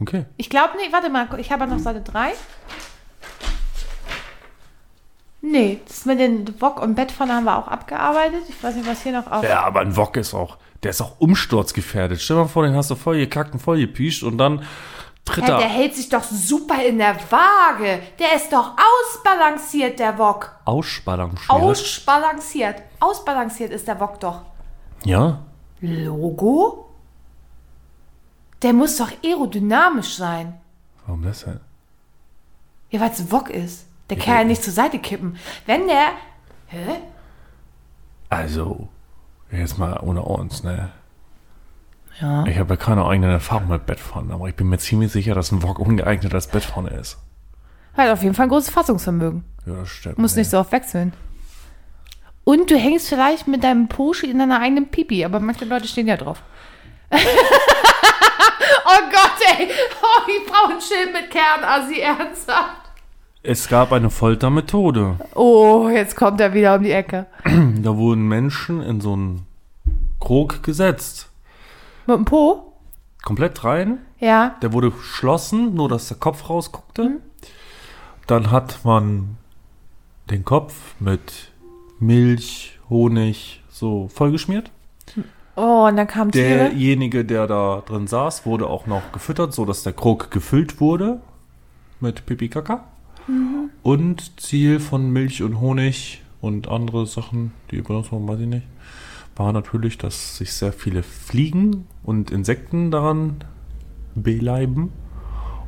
[0.00, 0.26] Okay.
[0.36, 0.92] Ich glaube nicht.
[0.92, 2.32] Warte mal, ich habe noch Seite 3.
[5.42, 8.42] Nee, das mit den Wok und Bettpfanne haben wir auch abgearbeitet.
[8.48, 9.42] Ich weiß nicht, was hier noch auf.
[9.42, 12.20] Ja, aber ein Wok ist auch, der ist auch umsturzgefährdet.
[12.20, 14.64] Stell dir mal vor, den hast du voll gekackt und voll gepiescht und dann
[15.24, 18.00] tritt Ja, der er hält sich doch super in der Waage.
[18.18, 20.52] Der ist doch ausbalanciert, der Wok.
[20.64, 21.50] ausbalanciert.
[21.50, 22.82] Ausbalanciert.
[23.00, 24.42] Ausbalanciert ist der Wok doch.
[25.04, 25.40] ja?
[25.82, 26.86] Logo?
[28.62, 30.60] Der muss doch aerodynamisch sein.
[31.06, 31.60] Warum das denn?
[32.90, 33.86] Ja, weil es ein Wok ist.
[34.10, 35.38] Der kann ja nicht zur Seite kippen.
[35.64, 36.08] Wenn der.
[36.66, 36.98] Hä?
[38.28, 38.88] Also,
[39.52, 40.90] jetzt mal ohne uns, ne?
[42.20, 42.44] Ja.
[42.46, 45.52] Ich habe ja keine eigene Erfahrung mit Bettpfannen, aber ich bin mir ziemlich sicher, dass
[45.52, 47.18] ein Wok ungeeignet als Bettpfanne ist.
[47.96, 49.44] Hat auf jeden Fall ein großes Fassungsvermögen.
[49.66, 50.18] Ja, das stimmt.
[50.18, 51.12] Muss nicht so oft wechseln.
[52.44, 56.08] Und du hängst vielleicht mit deinem Poschi in deiner eigenen Pipi, aber manche Leute stehen
[56.08, 56.42] ja drauf.
[57.12, 57.18] oh
[59.10, 59.68] Gott, ey.
[60.02, 62.79] Oh, ich brauche ein Schild mit Kernassi, ernsthaft.
[63.42, 65.16] Es gab eine Foltermethode.
[65.34, 67.26] Oh, jetzt kommt er wieder um die Ecke.
[67.82, 69.46] Da wurden Menschen in so einen
[70.20, 71.30] Krog gesetzt.
[72.06, 72.74] Mit dem Po?
[73.22, 73.98] Komplett rein.
[74.18, 74.56] Ja.
[74.60, 77.20] Der wurde geschlossen, nur dass der Kopf rausguckte.
[78.26, 79.38] Dann hat man
[80.28, 81.50] den Kopf mit
[81.98, 84.70] Milch, Honig so vollgeschmiert.
[85.56, 86.70] Oh, und dann kamen Tiere.
[86.70, 91.20] Derjenige, der da drin saß, wurde auch noch gefüttert, so dass der Krog gefüllt wurde
[92.00, 92.84] mit Pipi Kaka.
[93.82, 98.66] Und Ziel von Milch und Honig und andere Sachen, die benutzt wurden, weiß ich nicht,
[99.36, 103.44] war natürlich, dass sich sehr viele Fliegen und Insekten daran
[104.14, 104.92] beleiben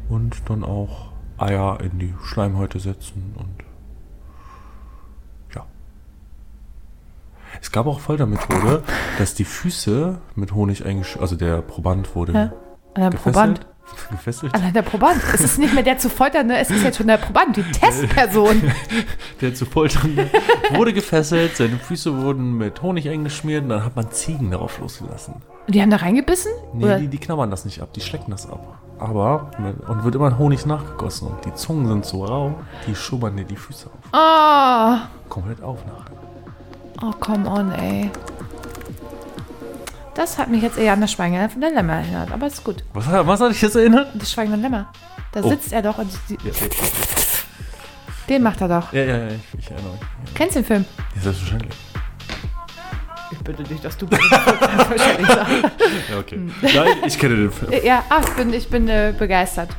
[0.08, 3.64] und dann auch Eier in die Schleimhäute setzen und
[5.54, 5.64] ja.
[7.60, 8.82] Es gab auch Foltermethode,
[9.18, 12.52] dass die Füße mit Honig eingeschüttet, also der Proband wurde Ja.
[12.94, 13.66] An der Proband.
[14.10, 14.54] Gefesselt.
[14.54, 15.20] Allein der Proband.
[15.34, 18.62] Es ist nicht mehr der zu folternde, es ist jetzt schon der Proband, die Testperson.
[19.40, 20.16] Der zu foltern
[20.74, 25.34] wurde gefesselt, seine Füße wurden mit Honig eingeschmiert und dann hat man Ziegen darauf losgelassen.
[25.66, 26.52] Und die haben da reingebissen?
[26.74, 26.98] Nee, Oder?
[26.98, 28.78] die, die knabbern das nicht ab, die schlecken das ab.
[28.98, 29.50] Aber,
[29.88, 32.54] und wird immer Honig nachgegossen und die Zungen sind so rau,
[32.86, 33.98] die schubbern dir die Füße auf.
[34.12, 34.96] Oh,
[35.28, 36.12] Komplett auf nachher.
[37.02, 38.10] oh, come on, ey.
[40.14, 42.84] Das hat mich jetzt eher an das Schweigende von der Lämmer erinnert, aber ist gut.
[42.92, 44.08] Was, was hat dich jetzt erinnert?
[44.14, 44.92] Das Schweigende Lämmer.
[45.32, 45.48] Da Oh.
[45.48, 46.52] sitzt er doch und die, Ja,
[48.28, 48.92] den macht er doch.
[48.92, 50.34] ja, ja, ja ich, ich erinnere mich.
[50.34, 50.84] Kennst du den Film?
[51.16, 51.74] Ja, selbstverständlich.
[53.32, 55.52] Ich bitte dich, dass du wahrscheinlich sagst.
[56.10, 56.38] Ja, okay.
[56.60, 57.72] Nein, ich kenne den Film.
[57.82, 59.70] Ja, ach, ich bin, ich bin äh, begeistert.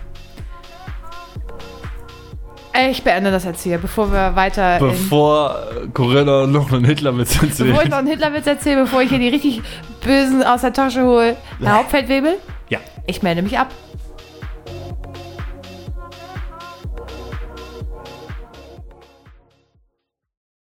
[2.90, 5.56] Ich beende das jetzt hier, bevor wir weiter Bevor
[5.94, 7.90] Corinna noch einen Hitlerwitz Bevor ich erzählt.
[7.90, 9.62] noch einen Hitlerwitz erzähle, bevor ich hier die richtig
[10.04, 11.38] bösen aus der Tasche hole.
[11.62, 12.38] Herr Hauptfeldwebel,
[12.70, 12.80] Ja.
[13.06, 13.68] ich melde mich ab.